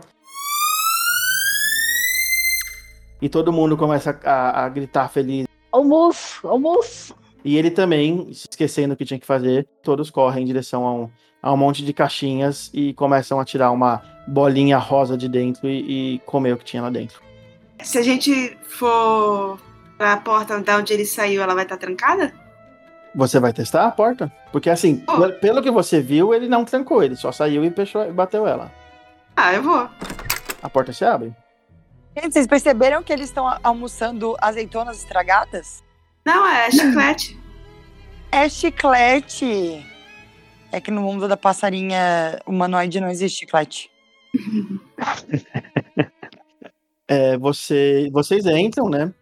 [3.22, 5.46] E todo mundo começa a, a gritar feliz.
[5.70, 7.14] Almoço, almoço.
[7.44, 11.10] E ele também, esquecendo o que tinha que fazer, todos correm em direção a um,
[11.40, 16.14] a um monte de caixinhas e começam a tirar uma bolinha rosa de dentro e,
[16.14, 17.20] e comer o que tinha lá dentro.
[17.82, 19.58] Se a gente for
[19.98, 22.32] pra porta da onde ele saiu, ela vai estar tá trancada?
[23.14, 24.32] Você vai testar a porta?
[24.50, 25.32] Porque assim, oh.
[25.40, 28.72] pelo que você viu, ele não trancou, ele só saiu e fechou, bateu ela.
[29.36, 29.88] Ah, eu vou.
[30.62, 31.34] A porta se abre.
[32.16, 35.82] Gente, vocês perceberam que eles estão almoçando azeitonas estragadas?
[36.24, 37.40] Não, é chiclete.
[38.30, 39.86] É chiclete.
[40.70, 43.91] É que no mundo da passarinha humanoide não existe chiclete.
[47.08, 49.12] É, você, vocês entram, né?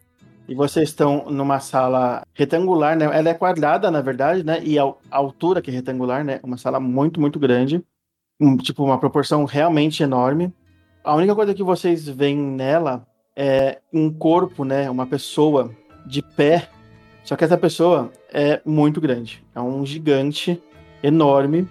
[0.48, 3.04] E vocês estão numa sala retangular, né?
[3.04, 4.60] Ela é quadrada, na verdade, né?
[4.62, 6.40] E a, altura que é retangular, né?
[6.42, 7.84] Uma sala muito, muito grande.
[8.40, 10.52] Um, tipo, uma proporção realmente enorme.
[11.04, 13.06] A única coisa que vocês veem nela
[13.36, 14.90] é um corpo, né?
[14.90, 15.70] Uma pessoa
[16.04, 16.68] de pé.
[17.22, 19.44] Só que essa pessoa é muito grande.
[19.54, 20.60] É um gigante
[21.02, 21.68] enorme.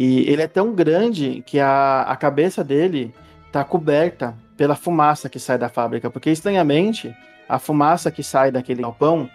[0.00, 3.12] E ele é tão grande que a, a cabeça dele
[3.46, 6.08] está coberta pela fumaça que sai da fábrica.
[6.08, 7.14] Porque, estranhamente,
[7.46, 9.28] a fumaça que sai daquele galpão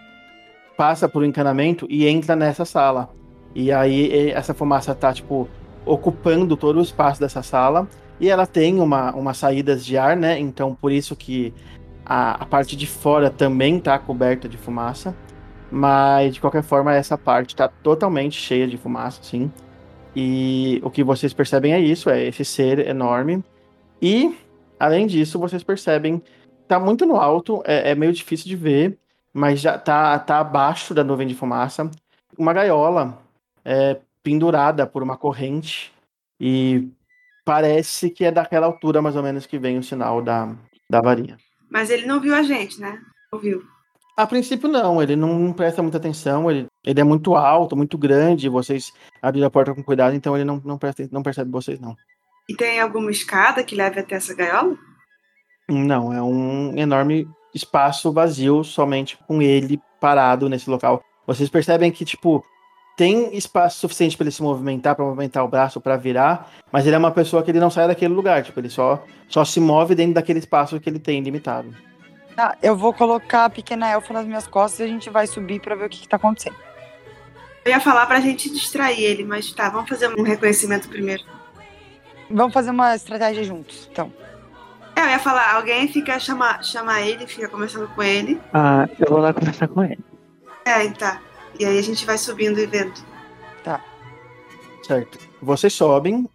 [0.75, 3.11] passa por um encanamento e entra nessa sala.
[3.53, 5.47] E aí essa fumaça tá, tipo,
[5.85, 7.87] ocupando todo o espaço dessa sala.
[8.19, 10.39] E ela tem uma, umas saídas de ar, né?
[10.39, 11.53] Então por isso que
[12.03, 15.15] a, a parte de fora também tá coberta de fumaça.
[15.71, 19.51] Mas de qualquer forma, essa parte tá totalmente cheia de fumaça, sim.
[20.15, 23.43] E o que vocês percebem é isso, é esse ser enorme.
[24.01, 24.35] E,
[24.79, 26.21] além disso, vocês percebem
[26.67, 28.97] tá muito no alto, é, é, meio difícil de ver,
[29.33, 31.89] mas já tá, tá abaixo da nuvem de fumaça.
[32.37, 33.21] Uma gaiola
[33.63, 35.93] é, pendurada por uma corrente
[36.39, 36.89] e
[37.43, 40.55] parece que é daquela altura mais ou menos que vem o sinal da,
[40.89, 41.37] da varinha.
[41.69, 42.99] Mas ele não viu a gente, né?
[43.31, 43.63] Ouviu?
[44.17, 45.01] A princípio, não.
[45.01, 46.49] Ele não presta muita atenção.
[46.49, 48.47] Ele, ele é muito alto, muito grande.
[48.47, 51.95] Vocês abriram a porta com cuidado, então ele não, não, presta, não percebe vocês, não.
[52.47, 54.77] E tem alguma escada que leve até essa gaiola?
[55.67, 61.01] Não, é um enorme espaço vazio, somente com ele parado nesse local.
[61.25, 62.45] Vocês percebem que, tipo,
[62.95, 66.95] tem espaço suficiente para ele se movimentar, para movimentar o braço, para virar, mas ele
[66.95, 69.95] é uma pessoa que ele não sai daquele lugar, tipo, ele só, só se move
[69.95, 71.75] dentro daquele espaço que ele tem limitado.
[72.35, 75.59] Tá, eu vou colocar a pequena elfa nas minhas costas e a gente vai subir
[75.59, 76.55] pra ver o que, que tá acontecendo.
[77.63, 81.23] Eu ia falar pra gente distrair ele, mas tá, vamos fazer um reconhecimento primeiro.
[82.29, 84.11] Vamos fazer uma estratégia juntos, então.
[84.95, 88.39] É, eu ia falar, alguém fica, chama, chama ele, fica conversando com ele.
[88.53, 90.03] Ah, eu vou lá conversar com ele.
[90.65, 91.21] É, tá.
[91.59, 92.93] E aí a gente vai subindo e vendo.
[94.85, 95.17] Certo.
[95.41, 96.29] Vocês sobem.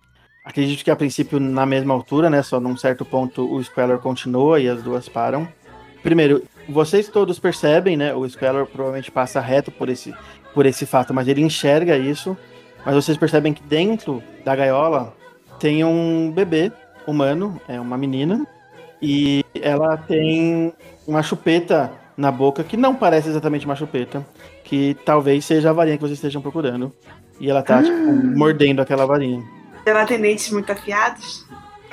[0.44, 2.42] Acredito que a princípio na mesma altura, né?
[2.42, 5.46] Só num certo ponto o Squalor continua e as duas param.
[6.02, 8.14] Primeiro, vocês todos percebem, né?
[8.14, 10.14] O Squalor provavelmente passa reto por esse,
[10.54, 12.36] por esse fato, mas ele enxerga isso.
[12.84, 15.14] Mas vocês percebem que dentro da gaiola
[15.58, 16.72] tem um bebê
[17.06, 18.46] humano, é uma menina,
[19.02, 20.72] e ela tem
[21.06, 24.26] uma chupeta na boca que não parece exatamente uma chupeta,
[24.64, 26.92] que talvez seja a varinha que vocês estejam procurando.
[27.38, 29.42] E ela tá, tipo, mordendo aquela varinha.
[29.86, 31.46] Ela tem dentes muito afiados.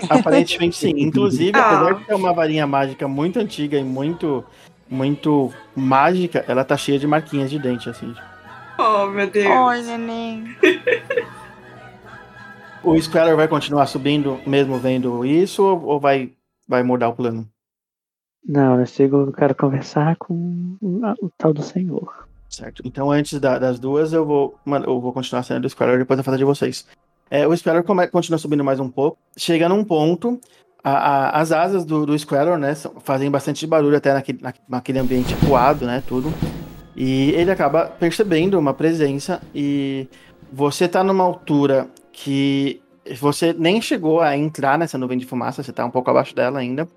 [0.10, 0.94] Aparentemente sim.
[0.98, 1.72] Inclusive, Ah.
[1.76, 4.44] apesar de ter uma varinha mágica muito antiga e muito,
[4.90, 8.14] muito mágica, ela tá cheia de marquinhas de dente, assim.
[8.78, 9.48] Oh, meu Deus.
[9.48, 10.56] Oi, neném.
[12.84, 16.32] O Squalor vai continuar subindo mesmo vendo isso ou, vai,
[16.68, 17.48] vai mudar o plano?
[18.48, 22.28] Não, eu sigo, eu quero conversar com o, a- tal do senhor.
[22.50, 22.82] Certo.
[22.86, 26.24] Então, antes da- das duas, eu vou, eu vou continuar sendo do Squalor depois da
[26.24, 26.88] fada de vocês.
[27.30, 29.18] É, o come- continua subindo mais um pouco.
[29.38, 30.40] Chega num ponto,
[30.84, 32.74] a- a- as asas do, do Squalor, né,
[33.04, 36.34] fazem bastante barulho até naquele, na- naquele ambiente coado, né, tudo.
[36.96, 40.08] E ele acaba percebendo uma presença e
[40.52, 42.82] você tá numa altura que
[43.20, 46.60] você nem chegou a entrar nessa nuvem de fumaça, você tá um pouco abaixo dela
[46.60, 46.88] ainda.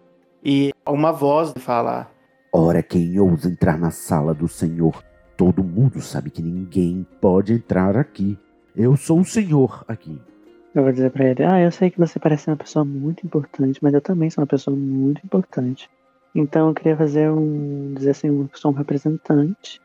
[0.43, 2.09] E uma voz fala:
[2.53, 5.05] Ora, quem ousa entrar na sala do Senhor?
[5.37, 8.39] Todo mundo sabe que ninguém pode entrar aqui.
[8.81, 10.19] Eu sou o Senhor aqui.
[10.75, 13.79] Eu vou dizer pra ele, ah, eu sei que você parece uma pessoa muito importante,
[13.83, 15.91] mas eu também sou uma pessoa muito importante.
[16.35, 17.93] Então eu queria fazer um.
[17.93, 19.79] dizer assim, eu sou um representante.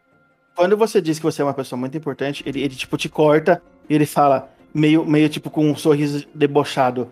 [0.56, 3.62] Quando você diz que você é uma pessoa muito importante, ele, ele tipo te corta
[3.90, 7.10] e ele fala, meio, meio tipo com um sorriso debochado.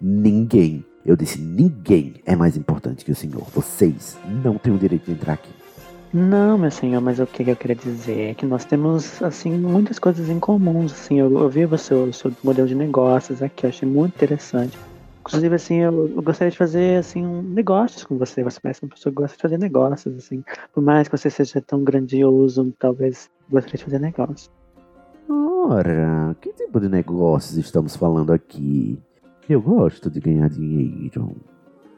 [0.00, 3.42] Ninguém, eu disse ninguém é mais importante que o Senhor.
[3.52, 5.57] Vocês não têm o direito de entrar aqui.
[6.12, 9.98] Não, meu senhor, mas o que eu queria dizer é que nós temos, assim, muitas
[9.98, 13.68] coisas em comuns, assim, eu, eu vi o seu, seu modelo de negócios aqui, eu
[13.68, 14.78] achei muito interessante.
[15.20, 18.88] Inclusive, assim, eu, eu gostaria de fazer, assim, um negócios com você, você parece uma
[18.88, 20.42] pessoa que gosta de fazer negócios, assim,
[20.72, 24.50] por mais que você seja tão grandioso, talvez gostaria de fazer negócios.
[25.28, 28.98] Ora, que tipo de negócios estamos falando aqui?
[29.46, 31.36] Eu gosto de ganhar dinheiro.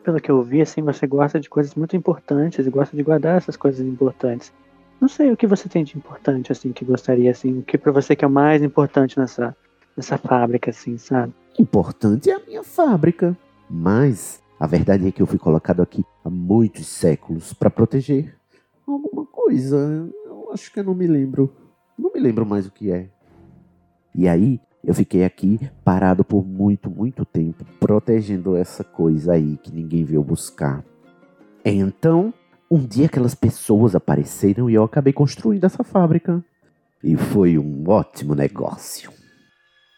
[0.02, 3.36] Pelo que eu vi, assim, você gosta de coisas muito importantes e gosta de guardar
[3.36, 4.52] essas coisas importantes.
[5.00, 7.92] Não sei o que você tem de importante, assim, que gostaria, assim, o que pra
[7.92, 9.56] você que é o mais importante nessa,
[9.96, 11.32] nessa fábrica, assim, sabe?
[11.58, 13.36] Importante é a minha fábrica.
[13.68, 18.36] Mas a verdade é que eu fui colocado aqui há muitos séculos para proteger
[18.86, 20.10] alguma coisa.
[20.26, 21.54] Eu acho que eu não me lembro.
[21.98, 23.08] Não me lembro mais o que é.
[24.14, 29.72] E aí, eu fiquei aqui parado por muito, muito tempo, protegendo essa coisa aí que
[29.72, 30.84] ninguém veio buscar.
[31.64, 32.32] Então,
[32.70, 36.42] um dia aquelas pessoas apareceram e eu acabei construindo essa fábrica.
[37.02, 39.10] E foi um ótimo negócio.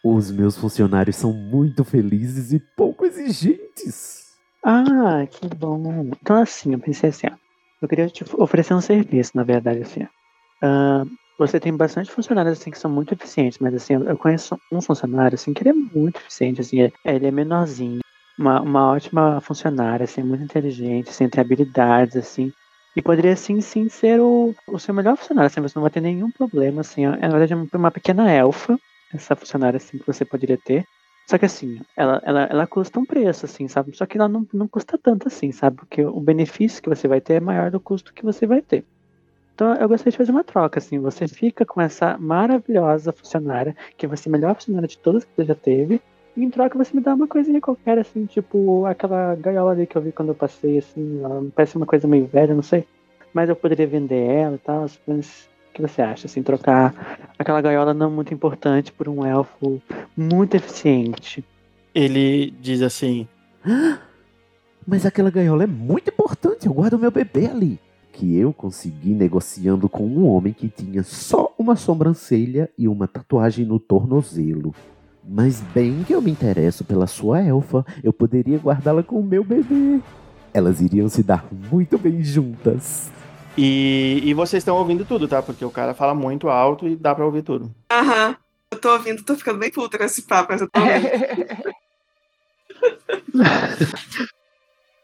[0.03, 4.23] Os meus funcionários são muito felizes e pouco exigentes.
[4.63, 6.11] Ah, que bom.
[6.21, 7.35] Então, assim, eu pensei assim, ó.
[7.81, 10.03] Eu queria te oferecer um serviço, na verdade, assim,
[10.61, 11.05] ó.
[11.37, 15.35] Você tem bastante funcionários, assim, que são muito eficientes, mas, assim, eu conheço um funcionário,
[15.35, 17.99] assim, que ele é muito eficiente, assim, é- ele é menorzinho,
[18.37, 22.53] uma, uma ótima funcionária, assim, muito inteligente, assim, tem habilidades, assim,
[22.95, 26.01] e poderia, sim, sim, ser o, o seu melhor funcionário, assim, você não vai ter
[26.01, 28.79] nenhum problema, assim, é, na verdade, uma- uma pequena elfa,
[29.11, 30.85] essa funcionária, assim, que você poderia ter,
[31.29, 33.95] só que assim, ela, ela, ela custa um preço, assim, sabe?
[33.95, 35.77] Só que ela não, não custa tanto assim, sabe?
[35.77, 38.85] Porque o benefício que você vai ter é maior do custo que você vai ter.
[39.55, 40.99] Então eu gostaria de fazer uma troca, assim.
[40.99, 45.31] Você fica com essa maravilhosa funcionária, que vai ser a melhor funcionária de todas que
[45.35, 46.01] você já teve.
[46.35, 49.95] E em troca você me dá uma coisinha qualquer, assim, tipo aquela gaiola ali que
[49.95, 51.21] eu vi quando eu passei, assim.
[51.23, 52.85] Ela parece uma coisa meio velha, não sei.
[53.33, 54.87] Mas eu poderia vender ela e tal.
[55.05, 56.41] Mas o que você acha, assim?
[56.41, 59.79] Trocar aquela gaiola não muito importante por um elfo
[60.17, 61.45] muito eficiente.
[61.93, 63.27] Ele diz assim:
[64.87, 66.65] Mas aquela gaiola é muito importante.
[66.65, 67.79] Eu guardo meu bebê ali.
[68.13, 73.65] Que eu consegui negociando com um homem que tinha só uma sobrancelha e uma tatuagem
[73.65, 74.73] no tornozelo.
[75.27, 79.43] Mas bem que eu me interesso pela sua elfa, eu poderia guardá-la com o meu
[79.43, 79.99] bebê.
[80.53, 83.11] Elas iriam se dar muito bem juntas.
[83.57, 85.41] E, e vocês estão ouvindo tudo, tá?
[85.41, 87.73] Porque o cara fala muito alto e dá pra ouvir tudo.
[87.91, 88.35] Aham.
[88.71, 90.53] Eu tô ouvindo, tô ficando bem puta com esse papo.
[90.53, 91.73] Eu tô ouvindo.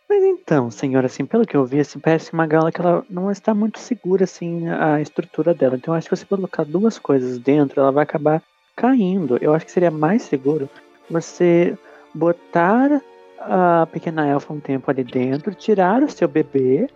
[0.09, 3.29] Mas então, senhora, assim, pelo que eu vi, assim, parece uma gaiola que ela não
[3.29, 5.75] está muito segura, assim, a estrutura dela.
[5.75, 8.41] Então, acho que você colocar duas coisas dentro, ela vai acabar
[8.75, 9.37] caindo.
[9.39, 10.67] Eu acho que seria mais seguro
[11.07, 11.77] você
[12.11, 12.99] botar
[13.39, 16.89] a pequena elfa um tempo ali dentro, tirar o seu bebê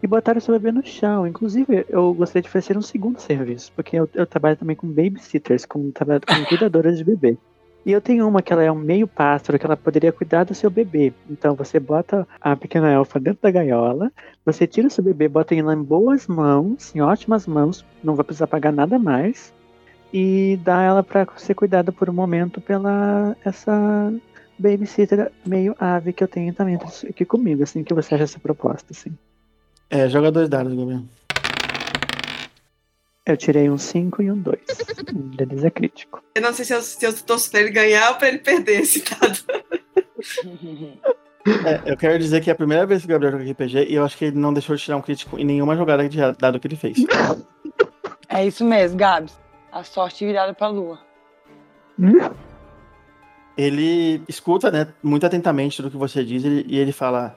[0.00, 1.26] e botar o seu bebê no chão.
[1.26, 5.66] Inclusive, eu gostaria de oferecer um segundo serviço, porque eu, eu trabalho também com babysitters,
[5.66, 7.36] com, com cuidadoras de bebê.
[7.84, 10.54] E eu tenho uma que ela é um meio pássaro, que ela poderia cuidar do
[10.54, 11.12] seu bebê.
[11.28, 14.12] Então você bota a pequena elfa dentro da gaiola,
[14.44, 18.24] você tira o seu bebê, bota ele em boas mãos, em ótimas mãos, não vai
[18.24, 19.52] precisar pagar nada mais,
[20.12, 24.12] e dá ela para ser cuidada por um momento pela essa
[24.58, 26.78] babysitter meio ave que eu tenho também
[27.08, 29.10] aqui comigo, assim, que você acha essa proposta, assim.
[29.88, 31.02] É, joga dois dados, Gabriel.
[33.30, 34.60] Eu tirei um 5 e um 2.
[35.14, 36.20] um deles é crítico.
[36.34, 38.80] Eu não sei se eu, se eu torço pra ele ganhar ou pra ele perder
[38.80, 39.38] esse dado.
[41.64, 43.94] É, eu quero dizer que é a primeira vez que o Gabriel joga RPG e
[43.94, 46.58] eu acho que ele não deixou de tirar um crítico em nenhuma jogada de dado
[46.58, 46.98] que ele fez.
[48.28, 49.38] É isso mesmo, Gabs.
[49.70, 50.98] A sorte virada pra lua.
[53.56, 57.36] Ele escuta, né, muito atentamente tudo que você diz e e ele fala: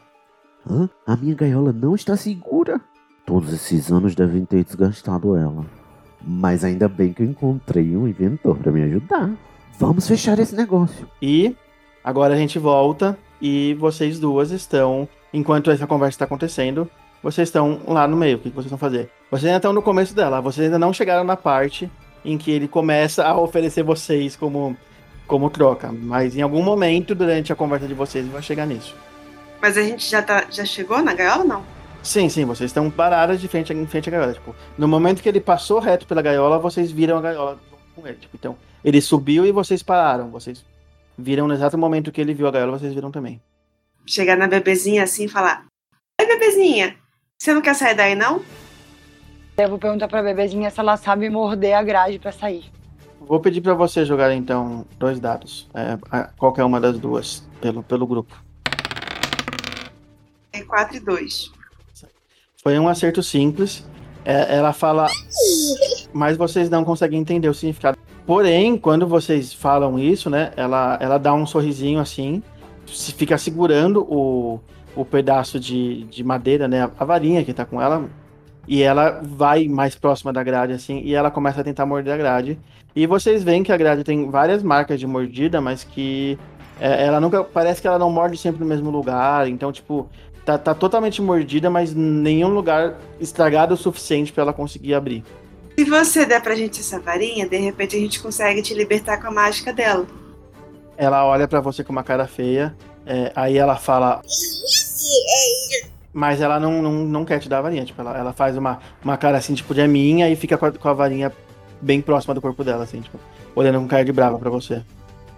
[0.68, 0.90] Hã?
[1.06, 2.82] A minha gaiola não está segura.
[3.26, 5.83] Todos esses anos devem ter desgastado ela.
[6.24, 9.32] Mas ainda bem que eu encontrei um inventor para me ajudar.
[9.78, 11.08] Vamos fechar esse negócio.
[11.22, 11.56] E
[12.04, 16.90] agora a gente volta e vocês duas estão, enquanto essa conversa está acontecendo,
[17.22, 18.38] vocês estão lá no meio.
[18.38, 19.10] O que vocês vão fazer?
[19.30, 20.42] Vocês ainda estão no começo dela.
[20.42, 21.90] Vocês ainda não chegaram na parte
[22.24, 24.78] em que ele começa a oferecer vocês como,
[25.28, 25.92] como troca.
[25.92, 28.96] Mas em algum momento durante a conversa de vocês vai chegar nisso.
[29.62, 31.64] Mas a gente já, tá, já chegou na gaiola ou não?
[32.04, 34.34] Sim, sim, vocês estão paradas de frente, em frente à gaiola.
[34.34, 37.60] Tipo, no momento que ele passou reto pela gaiola, vocês viram a gaiola
[37.96, 38.18] com ele.
[38.18, 40.30] Tipo, então, ele subiu e vocês pararam.
[40.30, 40.66] Vocês
[41.18, 43.42] viram no exato momento que ele viu a gaiola, vocês viram também.
[44.06, 45.66] Chegar na bebezinha assim e falar:
[46.20, 46.98] Oi, bebezinha,
[47.40, 48.44] você não quer sair daí não?
[49.56, 52.70] Eu vou perguntar pra bebezinha se ela sabe morder a grade pra sair.
[53.22, 55.70] Vou pedir pra você jogar então dois dados.
[55.74, 55.98] É,
[56.38, 58.36] qualquer uma das duas, pelo, pelo grupo.
[60.52, 61.63] É 4 e 2.
[62.64, 63.86] Foi um acerto simples.
[64.24, 65.08] É, ela fala,
[66.14, 67.98] mas vocês não conseguem entender o significado.
[68.26, 70.54] Porém, quando vocês falam isso, né?
[70.56, 72.42] Ela, ela dá um sorrisinho assim,
[72.88, 74.62] fica segurando o,
[74.96, 76.90] o pedaço de, de madeira, né?
[76.98, 78.06] A varinha que tá com ela.
[78.66, 82.18] E ela vai mais próxima da grade, assim, e ela começa a tentar morder a
[82.18, 82.58] grade.
[82.96, 86.40] E vocês veem que a grade tem várias marcas de mordida, mas que
[86.80, 87.44] é, ela nunca.
[87.44, 89.50] Parece que ela não morde sempre no mesmo lugar.
[89.50, 90.08] Então, tipo,
[90.46, 95.24] tá, tá totalmente mordida, mas nenhum lugar estragado o suficiente pra ela conseguir abrir.
[95.78, 99.28] Se você der pra gente essa varinha, de repente a gente consegue te libertar com
[99.28, 100.06] a mágica dela.
[100.96, 102.76] Ela olha pra você com uma cara feia,
[103.06, 104.22] é, aí ela fala.
[106.14, 107.84] Mas ela não, não, não quer te dar a varinha.
[107.84, 110.68] Tipo, ela, ela faz uma, uma cara assim, tipo, de é minha, e fica com
[110.68, 111.34] a, com a varinha
[111.82, 113.20] bem próxima do corpo dela, assim, tipo,
[113.56, 114.84] olhando com cara de brava pra você.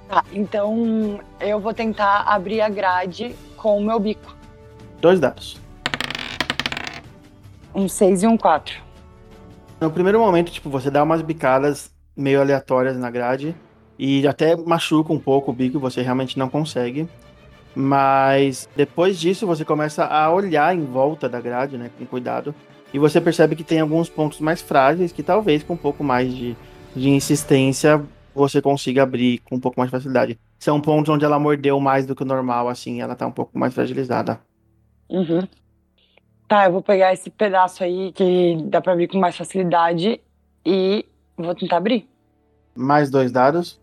[0.09, 4.34] Tá, então eu vou tentar abrir a grade com o meu bico.
[5.01, 5.59] Dois dados.
[7.73, 8.75] Um 6 e um 4.
[9.81, 13.55] No primeiro momento, tipo, você dá umas bicadas meio aleatórias na grade
[13.99, 17.07] e até machuca um pouco o bico, você realmente não consegue.
[17.75, 22.55] Mas depois disso, você começa a olhar em volta da grade, né, com cuidado,
[22.93, 26.33] e você percebe que tem alguns pontos mais frágeis que talvez com um pouco mais
[26.33, 26.55] de,
[26.95, 28.01] de insistência
[28.33, 30.39] você consiga abrir com um pouco mais de facilidade.
[30.57, 33.57] São pontos onde ela mordeu mais do que o normal, assim, ela tá um pouco
[33.59, 34.39] mais fragilizada.
[35.09, 35.47] Uhum.
[36.47, 40.21] Tá, eu vou pegar esse pedaço aí que dá pra abrir com mais facilidade
[40.65, 42.07] e vou tentar abrir.
[42.75, 43.79] Mais dois dados.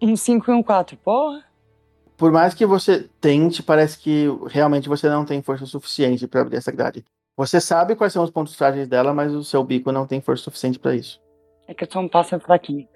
[0.00, 1.44] Um 5 e um 4, porra.
[2.16, 6.56] Por mais que você tente, parece que realmente você não tem força suficiente para abrir
[6.56, 7.04] essa grade.
[7.36, 10.44] Você sabe quais são os pontos frágeis dela, mas o seu bico não tem força
[10.44, 11.20] suficiente para isso.
[11.68, 12.88] É que eu sou um pássaro fraquinho.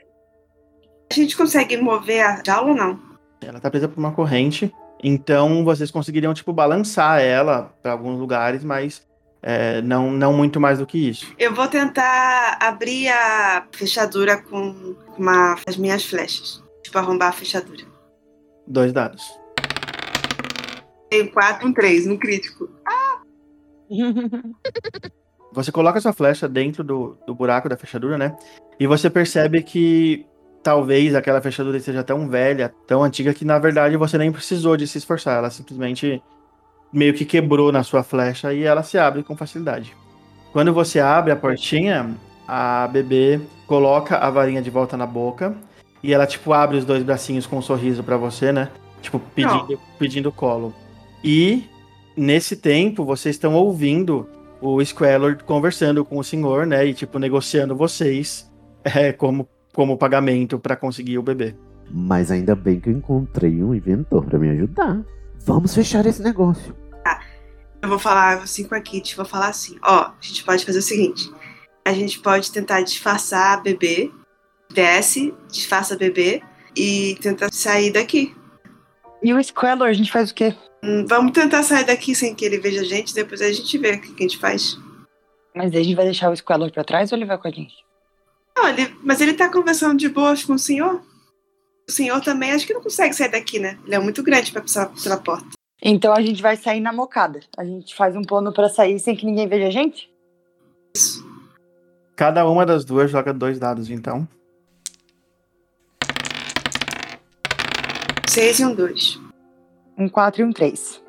[1.11, 3.01] A gente consegue mover a jaula ou não?
[3.43, 4.73] Ela tá presa por uma corrente,
[5.03, 9.07] então vocês conseguiriam, tipo, balançar ela para alguns lugares, mas
[9.43, 11.35] é, não, não muito mais do que isso.
[11.39, 16.63] Eu vou tentar abrir a fechadura com uma, as minhas flechas.
[16.83, 17.85] Tipo, arrombar a fechadura.
[18.67, 19.25] Dois dados.
[21.09, 22.69] Tenho 4 um 3 no crítico.
[25.53, 28.37] Você coloca sua flecha dentro do, do buraco da fechadura, né?
[28.79, 30.25] E você percebe que
[30.63, 34.87] talvez aquela fechadura esteja tão velha, tão antiga, que na verdade você nem precisou de
[34.87, 35.39] se esforçar.
[35.39, 36.23] Ela simplesmente
[36.93, 39.97] meio que quebrou na sua flecha e ela se abre com facilidade.
[40.53, 42.15] Quando você abre a portinha,
[42.47, 45.55] a bebê coloca a varinha de volta na boca
[46.03, 48.69] e ela, tipo, abre os dois bracinhos com um sorriso para você, né?
[49.01, 50.75] Tipo, pedindo, pedindo colo.
[51.23, 51.65] E
[52.17, 54.29] nesse tempo, vocês estão ouvindo
[54.61, 56.87] o Squellord conversando com o senhor, né?
[56.87, 58.51] E, tipo, negociando vocês
[58.85, 59.49] é, como,
[59.81, 61.55] como pagamento para conseguir o bebê.
[61.91, 65.03] Mas ainda bem que eu encontrei um inventor para me ajudar.
[65.47, 66.77] Vamos fechar esse negócio.
[67.81, 70.81] Eu vou falar assim com a Kitty, vou falar assim, ó, a gente pode fazer
[70.81, 71.33] o seguinte.
[71.83, 74.11] A gente pode tentar disfarçar a bebê,
[74.71, 76.43] desce, disfarça a bebê
[76.77, 78.37] e tentar sair daqui.
[79.23, 80.55] E o Squellor, a gente faz o quê?
[80.85, 83.93] Hum, Vamos tentar sair daqui sem que ele veja a gente, depois a gente vê
[83.93, 84.79] o que a gente faz.
[85.57, 87.89] Mas a gente vai deixar o Squellor pra trás ou ele vai com a gente?
[88.69, 91.03] Ele, mas ele tá conversando de boas com o senhor.
[91.89, 93.79] O senhor também acho que não consegue sair daqui, né?
[93.85, 95.49] Ele é muito grande pra passar pela porta.
[95.83, 97.41] Então a gente vai sair na mocada.
[97.57, 100.11] A gente faz um plano pra sair sem que ninguém veja a gente?
[102.15, 104.29] Cada uma das duas joga dois dados, então.
[108.29, 109.19] Seis e um dois.
[109.99, 111.03] Um 4 e um 3.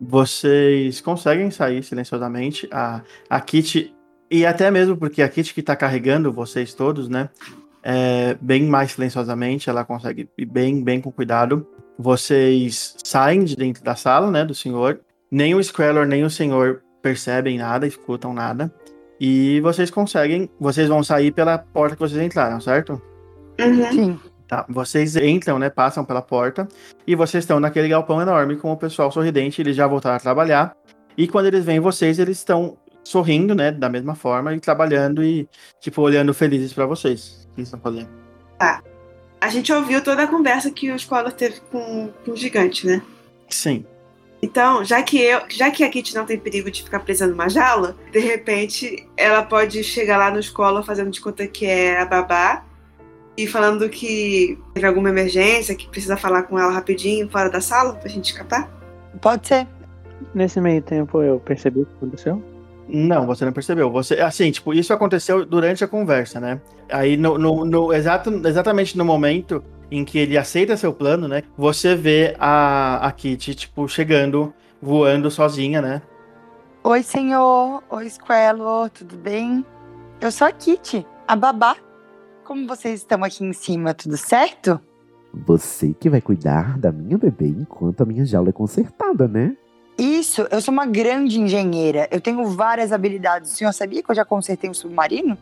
[0.00, 2.68] Vocês conseguem sair silenciosamente.
[2.72, 3.94] A, a Kit,
[4.30, 7.28] e até mesmo porque a Kit que tá carregando vocês todos, né?
[7.82, 11.66] É, bem mais silenciosamente, ela consegue ir bem, bem com cuidado.
[11.98, 15.00] Vocês saem de dentro da sala, né, do senhor.
[15.30, 18.72] Nem o Squellor, nem o senhor percebem nada, escutam nada.
[19.20, 23.00] E vocês conseguem, vocês vão sair pela porta que vocês entraram, certo?
[23.60, 23.92] Uhum.
[23.92, 24.20] Sim.
[24.46, 25.68] Tá, vocês entram, né?
[25.68, 26.66] Passam pela porta
[27.06, 29.60] e vocês estão naquele galpão enorme com o pessoal sorridente.
[29.60, 30.74] Eles já voltaram a trabalhar.
[31.16, 32.78] E quando eles veem vocês, eles estão
[33.08, 33.70] sorrindo, né?
[33.70, 35.48] Da mesma forma e trabalhando e,
[35.80, 37.48] tipo, olhando felizes pra vocês.
[37.50, 38.08] O que estão fazendo?
[39.40, 43.00] A gente ouviu toda a conversa que o Squallor teve com, com o gigante, né?
[43.48, 43.84] Sim.
[44.42, 47.48] Então, já que eu, já que a Kitty não tem perigo de ficar presa numa
[47.48, 52.04] jaula, de repente ela pode chegar lá no escola fazendo de conta que é a
[52.04, 52.64] babá
[53.36, 57.94] e falando que teve alguma emergência, que precisa falar com ela rapidinho fora da sala
[57.94, 58.68] pra gente escapar.
[59.20, 59.66] Pode ser.
[60.34, 62.57] Nesse meio tempo eu percebi o que aconteceu.
[62.88, 63.90] Não, você não percebeu.
[63.90, 66.60] Você, assim, tipo, isso aconteceu durante a conversa, né?
[66.90, 71.42] Aí, no, no, no exato, exatamente no momento em que ele aceita seu plano, né?
[71.56, 76.02] Você vê a, a Kitty, tipo, chegando, voando sozinha, né?
[76.82, 77.82] Oi, senhor.
[77.90, 78.88] Oi, Squellor.
[78.90, 79.64] Tudo bem?
[80.20, 81.76] Eu sou a Kitty, a babá.
[82.44, 84.80] Como vocês estão aqui em cima, tudo certo?
[85.46, 89.54] Você que vai cuidar da minha bebê enquanto a minha jaula é consertada, né?
[89.98, 92.06] Isso, eu sou uma grande engenheira.
[92.10, 93.52] Eu tenho várias habilidades.
[93.52, 95.36] O senhor sabia que eu já consertei um submarino?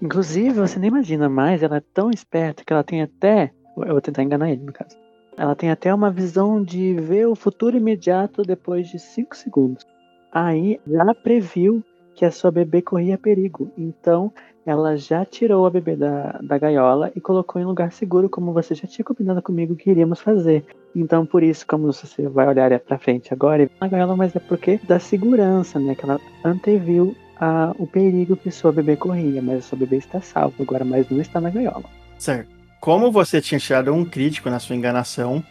[0.00, 3.52] Inclusive, você nem imagina mais, ela é tão esperta que ela tem até.
[3.76, 4.96] Eu vou tentar enganar ele, no caso.
[5.36, 9.84] Ela tem até uma visão de ver o futuro imediato depois de 5 segundos.
[10.32, 11.82] Aí já previu
[12.14, 13.72] que a sua bebê corria perigo.
[13.76, 14.32] Então
[14.64, 18.74] ela já tirou a bebê da, da gaiola e colocou em lugar seguro, como você
[18.74, 20.64] já tinha combinado comigo que iríamos fazer.
[20.94, 24.80] Então, por isso, como você vai olhar pra frente agora, na gaiola, mas é porque
[24.84, 25.94] da segurança, né?
[25.94, 30.54] Que ela anteviu a, o perigo que sua bebê corria, mas sua bebê está salva
[30.60, 31.84] agora, mas não está na gaiola.
[32.18, 32.50] Certo.
[32.80, 35.42] Como você tinha tirado um crítico na sua enganação,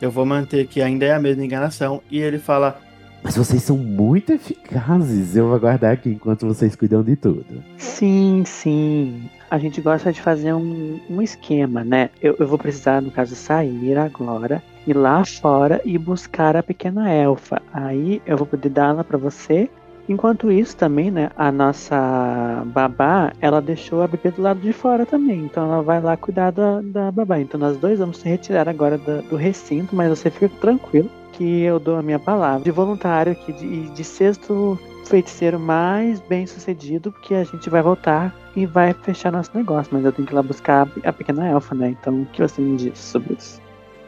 [0.00, 2.02] eu vou manter que ainda é a mesma enganação.
[2.10, 2.80] E ele fala:
[3.24, 5.34] Mas vocês são muito eficazes.
[5.34, 7.64] Eu vou aguardar aqui enquanto vocês cuidam de tudo.
[7.78, 9.30] Sim, sim.
[9.50, 12.10] A gente gosta de fazer um, um esquema, né?
[12.20, 17.10] Eu, eu vou precisar, no caso, sair agora, ir lá fora e buscar a pequena
[17.10, 17.62] elfa.
[17.72, 19.70] Aí eu vou poder dá-la pra você.
[20.06, 25.06] Enquanto isso também, né, a nossa babá, ela deixou a bebê do lado de fora
[25.06, 25.46] também.
[25.46, 27.40] Então ela vai lá cuidar da, da babá.
[27.40, 31.78] Então nós dois vamos se retirar agora do recinto, mas você fica tranquilo que eu
[31.78, 37.34] dou a minha palavra de voluntário aqui, de, de sexto feiticeiro mais bem sucedido, porque
[37.34, 39.92] a gente vai voltar e vai fechar nosso negócio.
[39.92, 41.88] Mas eu tenho que ir lá buscar a pequena elfa, né?
[42.00, 43.60] Então o que você me diz sobre isso?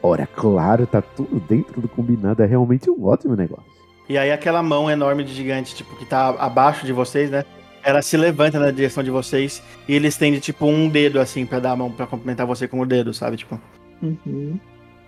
[0.02, 2.42] Ora, claro, tá tudo dentro do combinado.
[2.42, 3.64] É realmente um ótimo negócio.
[4.08, 7.44] E aí aquela mão enorme de gigante, tipo, que tá abaixo de vocês, né?
[7.82, 11.58] Ela se levanta na direção de vocês e ele estende, tipo, um dedo, assim, pra
[11.58, 13.36] dar a mão, pra cumprimentar você com o dedo, sabe?
[13.36, 13.60] Tipo,
[14.02, 14.58] Uhum.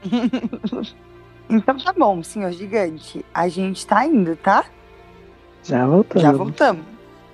[1.48, 3.24] Então tá bom, senhor gigante.
[3.32, 4.64] A gente tá indo, tá?
[5.62, 6.22] Já voltamos.
[6.22, 6.84] Já voltamos.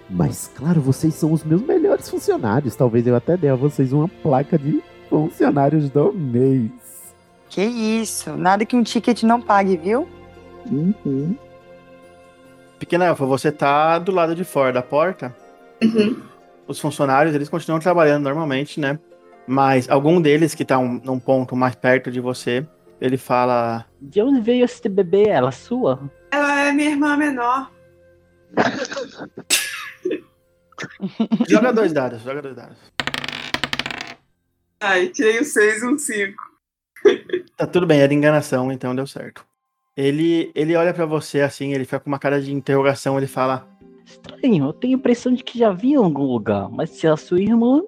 [0.09, 2.77] Mas, claro, vocês são os meus melhores funcionários.
[2.77, 6.71] Talvez eu até dê a vocês uma placa de funcionários do mês.
[7.49, 10.09] Que isso, nada que um ticket não pague, viu?
[10.71, 11.37] Uhum.
[12.79, 15.35] Pequena Elfa, você tá do lado de fora da porta.
[15.83, 16.21] Uhum.
[16.67, 18.99] Os funcionários, eles continuam trabalhando normalmente, né?
[19.47, 22.67] Mas algum deles que tá um, num ponto mais perto de você,
[23.01, 25.29] ele fala: De onde veio esse bebê?
[25.29, 26.11] Ela é sua?
[26.31, 27.71] Ela é minha irmã menor.
[31.49, 32.77] Joga dois dados, joga dois dados.
[34.81, 36.43] Ai, tirei um 6 e um 5.
[37.57, 39.47] Tá tudo bem, era enganação, então deu certo.
[39.97, 43.69] Ele, ele olha pra você assim, ele fica com uma cara de interrogação, ele fala:
[44.05, 47.11] Estranho, eu tenho a impressão de que já vi em algum lugar, mas se é
[47.11, 47.83] a sua irmã.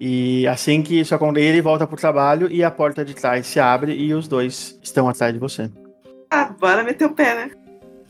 [0.00, 3.60] E assim que isso acontece, ele volta pro trabalho e a porta de trás se
[3.60, 5.70] abre e os dois estão atrás de você.
[6.30, 7.50] Ah, bora meter o pé, né?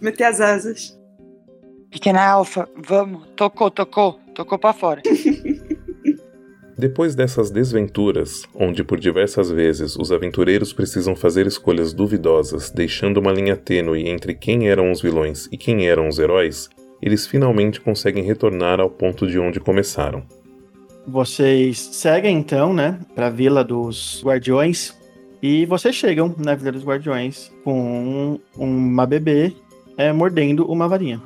[0.01, 0.97] Meter as asas.
[1.91, 3.27] Pequena Alfa, vamos.
[3.35, 4.21] Tocou, tocou.
[4.37, 5.03] Tocou pra fora.
[6.79, 13.33] Depois dessas desventuras, onde por diversas vezes os aventureiros precisam fazer escolhas duvidosas, deixando uma
[13.33, 16.71] linha tênue entre quem eram os vilões e quem eram os heróis,
[17.03, 20.25] eles finalmente conseguem retornar ao ponto de onde começaram.
[21.07, 24.97] Vocês seguem então, né, pra Vila dos Guardiões
[25.43, 29.53] e vocês chegam na Vila dos Guardiões com uma bebê
[29.97, 31.21] é, mordendo uma varinha.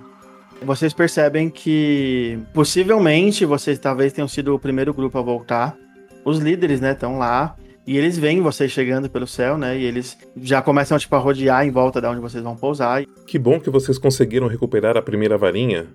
[0.62, 5.76] Vocês percebem que possivelmente vocês talvez tenham sido o primeiro grupo a voltar.
[6.24, 7.56] Os líderes, né, estão lá
[7.86, 11.66] e eles veem vocês chegando pelo céu, né, e eles já começam tipo a rodear
[11.66, 13.04] em volta de onde vocês vão pousar.
[13.26, 15.88] Que bom que vocês conseguiram recuperar a primeira varinha.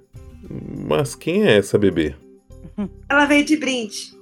[0.87, 2.13] Mas quem é essa bebê?
[3.09, 4.13] Ela veio de brinde.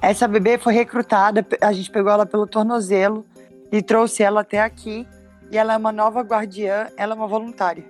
[0.00, 3.26] Essa bebê foi recrutada, a gente pegou ela pelo tornozelo
[3.72, 5.06] e trouxe ela até aqui.
[5.50, 7.84] E ela é uma nova guardiã, ela é uma voluntária.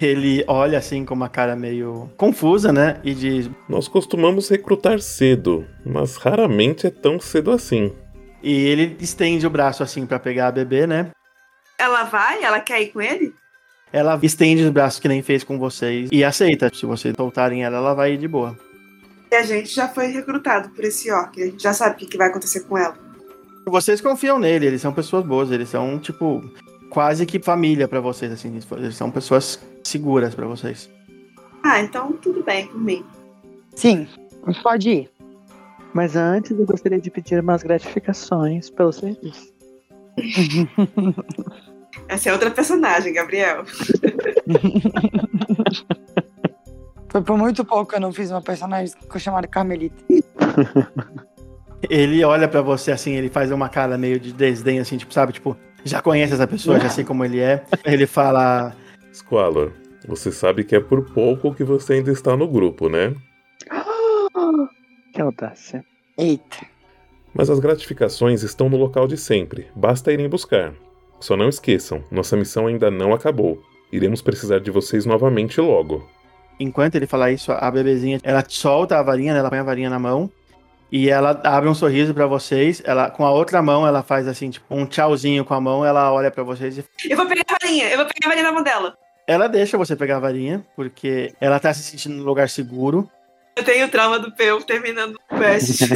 [0.00, 5.64] Ele olha assim com uma cara meio confusa, né, e diz: Nós costumamos recrutar cedo,
[5.86, 7.92] mas raramente é tão cedo assim.
[8.42, 11.12] E ele estende o braço assim pra pegar a bebê, né?
[11.78, 12.42] Ela vai?
[12.42, 13.32] Ela quer ir com ele?
[13.92, 16.70] Ela estende os braços que nem fez com vocês e aceita.
[16.72, 18.56] Se vocês soltarem ela, ela vai ir de boa.
[19.30, 21.42] E a gente já foi recrutado por esse orc.
[21.42, 22.96] A gente já sabe o que que vai acontecer com ela.
[23.66, 26.42] Vocês confiam nele, eles são pessoas boas, eles são, tipo,
[26.90, 28.58] quase que família pra vocês, assim.
[28.72, 30.90] Eles são pessoas seguras pra vocês.
[31.62, 33.04] Ah, então tudo bem por mim.
[33.74, 34.08] Sim,
[34.62, 35.10] pode ir.
[35.94, 39.52] Mas antes eu gostaria de pedir umas gratificações pelo serviço.
[42.08, 43.64] Essa é outra personagem, Gabriel.
[47.08, 50.02] Foi por muito pouco que eu não fiz uma personagem chamada Carmelita.
[51.90, 55.32] Ele olha pra você assim, ele faz uma cara meio de desdém, assim, tipo, sabe?
[55.32, 57.64] Tipo, já conhece essa pessoa, já sei como ele é.
[57.84, 58.72] Ele fala:
[59.12, 59.72] Squalor,
[60.06, 63.14] você sabe que é por pouco que você ainda está no grupo, né?
[65.12, 65.84] Que audácia.
[66.16, 66.64] Eita.
[67.34, 70.72] Mas as gratificações estão no local de sempre, basta irem buscar.
[71.22, 73.62] Só não esqueçam, nossa missão ainda não acabou.
[73.92, 76.04] Iremos precisar de vocês novamente logo.
[76.58, 79.38] Enquanto ele fala isso, a bebezinha, ela solta a varinha, né?
[79.38, 80.28] Ela põe a varinha na mão.
[80.90, 82.82] E ela abre um sorriso pra vocês.
[82.84, 85.86] Ela, com a outra mão, ela faz assim, tipo, um tchauzinho com a mão.
[85.86, 88.44] Ela olha pra vocês e Eu vou pegar a varinha, eu vou pegar a varinha
[88.44, 88.94] na mão dela.
[89.24, 93.08] ela deixa você pegar a varinha, porque ela tá se sentindo num lugar seguro.
[93.56, 95.80] Eu tenho o trauma do Peu terminando o quest.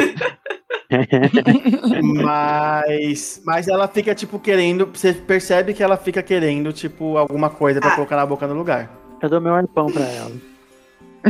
[2.12, 4.86] Mas, mas ela fica, tipo, querendo.
[4.86, 7.94] Você percebe que ela fica querendo, tipo, alguma coisa pra Ah.
[7.94, 8.90] colocar na boca no lugar.
[9.20, 10.32] Eu dou meu arpão pra ela.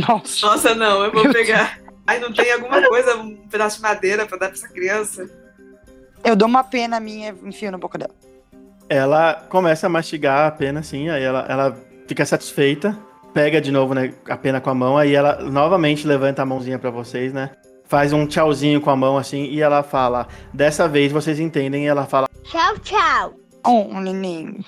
[0.09, 0.47] Nossa.
[0.47, 1.78] Nossa, não, eu vou pegar.
[2.07, 5.28] Ai, não tem alguma coisa, um pedaço de madeira pra dar pra essa criança?
[6.24, 8.15] Eu dou uma pena minha e enfio na boca dela.
[8.89, 11.77] Ela começa a mastigar a pena, assim, aí ela, ela
[12.07, 12.97] fica satisfeita,
[13.37, 16.79] pega de novo né, a pena com a mão, aí ela novamente levanta a mãozinha
[16.79, 17.51] pra vocês, né?
[17.85, 21.87] Faz um tchauzinho com a mão, assim, e ela fala: Dessa vez vocês entendem, e
[21.87, 22.27] ela fala.
[22.45, 23.35] Tchau, tchau.
[23.63, 24.65] Oh, um neném.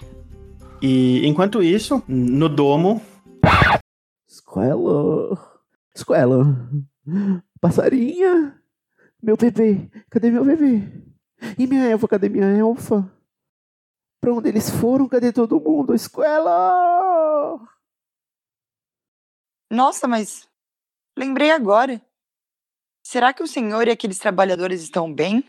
[0.82, 3.00] E enquanto isso, no domo,
[4.28, 5.38] Squello.
[5.96, 6.54] Squello.
[7.62, 8.54] Passarinha.
[9.22, 9.88] Meu bebê.
[10.10, 10.82] Cadê meu bebê?
[11.58, 12.06] E minha elfa?
[12.06, 13.10] Cadê minha elfa?
[14.20, 15.08] Pra onde eles foram?
[15.08, 15.96] Cadê todo mundo?
[15.98, 17.66] Squello!
[19.70, 20.48] Nossa, mas
[21.18, 22.00] lembrei agora.
[23.04, 25.44] Será que o senhor e aqueles trabalhadores estão bem?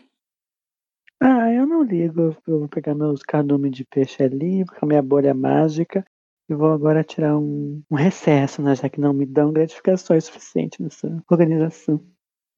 [1.20, 2.36] Ah, eu não ligo.
[2.46, 6.04] Eu vou pegar meus cardumes de peixe ali, com a minha bolha mágica.
[6.48, 8.74] E vou agora tirar um, um recesso, né?
[8.74, 12.04] Já que não me dão gratificações suficientes nessa organização.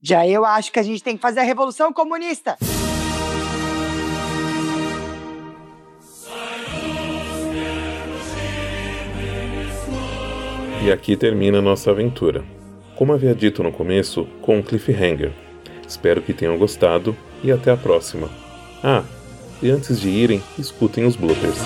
[0.01, 2.57] Já eu acho que a gente tem que fazer a revolução comunista.
[10.85, 12.43] E aqui termina a nossa aventura.
[12.97, 15.31] Como havia dito no começo, com um cliffhanger.
[15.87, 18.29] Espero que tenham gostado e até a próxima.
[18.83, 19.05] Ah,
[19.63, 21.61] e antes de irem, escutem os bloopers.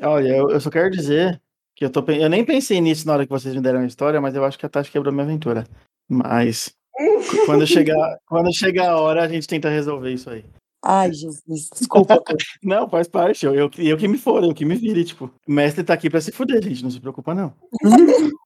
[0.00, 1.40] Olha, eu só quero dizer
[1.80, 2.04] que eu tô.
[2.12, 4.58] Eu nem pensei nisso na hora que vocês me deram a história, mas eu acho
[4.58, 5.66] que a Tati quebrou minha aventura.
[6.06, 6.74] Mas
[7.46, 10.44] quando chegar, quando chegar a hora, a gente tenta resolver isso aí.
[10.84, 12.22] Ai, Jesus, desculpa.
[12.62, 13.46] Não, faz parte.
[13.46, 15.30] Eu, eu, eu que me for, eu que me vire, tipo.
[15.48, 16.82] O mestre tá aqui pra se fuder, gente.
[16.82, 17.54] Não se preocupa, não.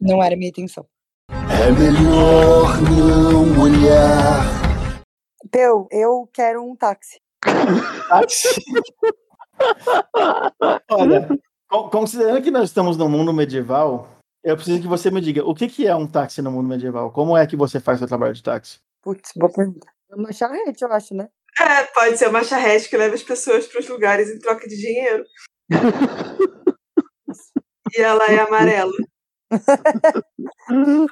[0.00, 0.84] Não era minha intenção.
[1.28, 5.02] É melhor não olhar.
[5.50, 7.20] Peu, eu quero um táxi.
[10.90, 11.38] Olha, con-
[11.70, 14.08] considerando que nós estamos no mundo medieval,
[14.42, 17.12] eu preciso que você me diga o que, que é um táxi no mundo medieval?
[17.12, 18.80] Como é que você faz seu trabalho de táxi?
[19.02, 19.86] Putz, boa pergunta.
[20.10, 21.28] É uma charrete, eu acho, né?
[21.58, 24.76] É, pode ser uma charrete que leva as pessoas para os lugares em troca de
[24.76, 25.24] dinheiro.
[27.96, 28.92] e ela é amarela.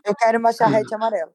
[0.04, 1.32] Eu quero uma charrete amarela.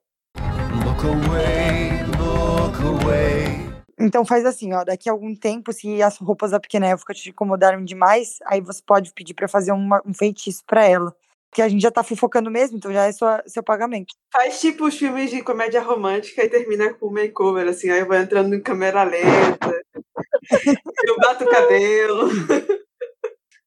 [0.86, 3.73] Look away, look away.
[4.00, 7.30] Então faz assim, ó, daqui a algum tempo, se as roupas da pequena élfica te
[7.30, 11.16] incomodaram demais, aí você pode pedir pra fazer uma- um feitiço pra ela.
[11.50, 14.16] Porque a gente já tá fofocando mesmo, então já é sua, seu pagamento.
[14.34, 18.08] Faz tipo os filmes de comédia romântica e termina com um makeover, assim, aí eu
[18.08, 19.84] vou entrando em câmera lenta.
[21.08, 22.30] eu bato o cabelo.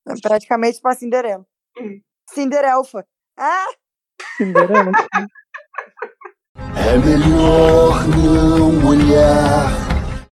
[0.09, 1.47] É praticamente pra Cinderela.
[1.79, 2.01] Hum.
[2.29, 3.07] Cinderelfa.
[3.39, 3.67] Ah!
[4.37, 4.91] Cinderela.
[6.59, 9.86] É melhor não olhar.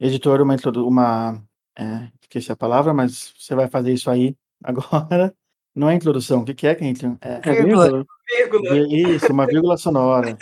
[0.02, 0.56] Editor, uma.
[0.84, 1.44] uma
[1.78, 5.32] é, esqueci a palavra, mas você vai fazer isso aí agora.
[5.74, 7.06] Não é introdução, o que, que é que a gente.
[7.20, 8.04] É, É vírgula?
[8.28, 8.78] Vírgula.
[8.88, 10.36] isso, uma vírgula sonora.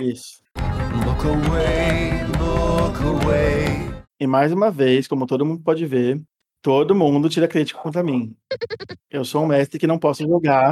[0.00, 0.40] Isso.
[1.04, 4.04] Look away, look away.
[4.20, 6.22] E mais uma vez, como todo mundo pode ver,
[6.62, 8.36] todo mundo tira crítica contra mim.
[9.10, 10.70] Eu sou um mestre que não posso jogar,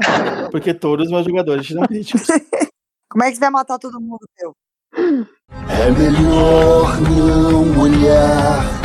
[0.52, 2.28] porque todos os meus jogadores tiram críticas.
[3.10, 4.54] Como é que você vai matar todo mundo, Peu?
[4.92, 8.78] É melhor não olhar.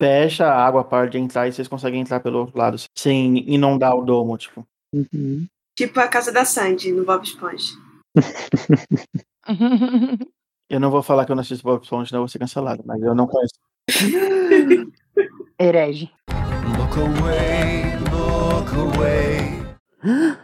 [0.00, 3.94] Fecha a água, para de entrar e vocês conseguem entrar pelo outro lado, sem inundar
[3.94, 4.66] o domo, tipo.
[4.92, 5.46] Uhum.
[5.76, 7.74] Tipo a casa da Sandy, no Bob Esponja.
[10.68, 12.82] Eu não vou falar que eu não assisto Bob Esponja, senão eu vou ser cancelado,
[12.86, 13.52] mas eu não conheço.
[15.60, 16.10] Herege.
[16.78, 19.62] Look away, look away.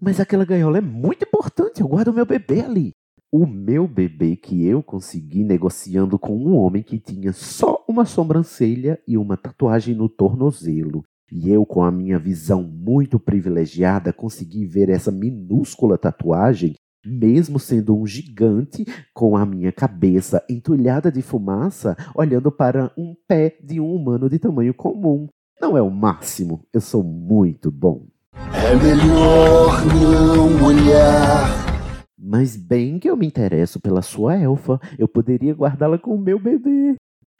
[0.00, 1.80] Mas aquela gaiola é muito importante.
[1.80, 2.94] Eu guardo meu bebê ali.
[3.30, 8.98] O meu bebê que eu consegui negociando com um homem que tinha só uma sobrancelha
[9.06, 11.04] e uma tatuagem no tornozelo.
[11.30, 16.72] E eu, com a minha visão muito privilegiada, consegui ver essa minúscula tatuagem,
[17.04, 23.58] mesmo sendo um gigante, com a minha cabeça entulhada de fumaça, olhando para um pé
[23.62, 25.28] de um humano de tamanho comum.
[25.60, 28.06] Não é o máximo, eu sou muito bom.
[28.54, 31.67] É melhor não olhar.
[32.20, 36.36] Mas bem que eu me interesso pela sua elfa, eu poderia guardá-la com o meu
[36.40, 36.96] bebê.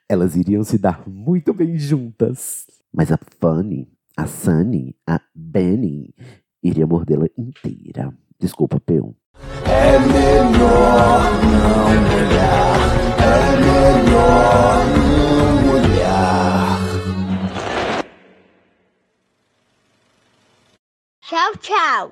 [0.08, 2.64] Elas iriam se dar muito bem juntas.
[2.94, 6.14] Mas a Fanny, a Sunny, a Benny
[6.62, 8.14] iria mordê-la inteira.
[8.38, 9.16] Desculpa, Peu.
[9.66, 12.78] É melhor não olhar.
[13.18, 16.78] É melhor não olhar.
[21.20, 22.06] Tchau, tchau.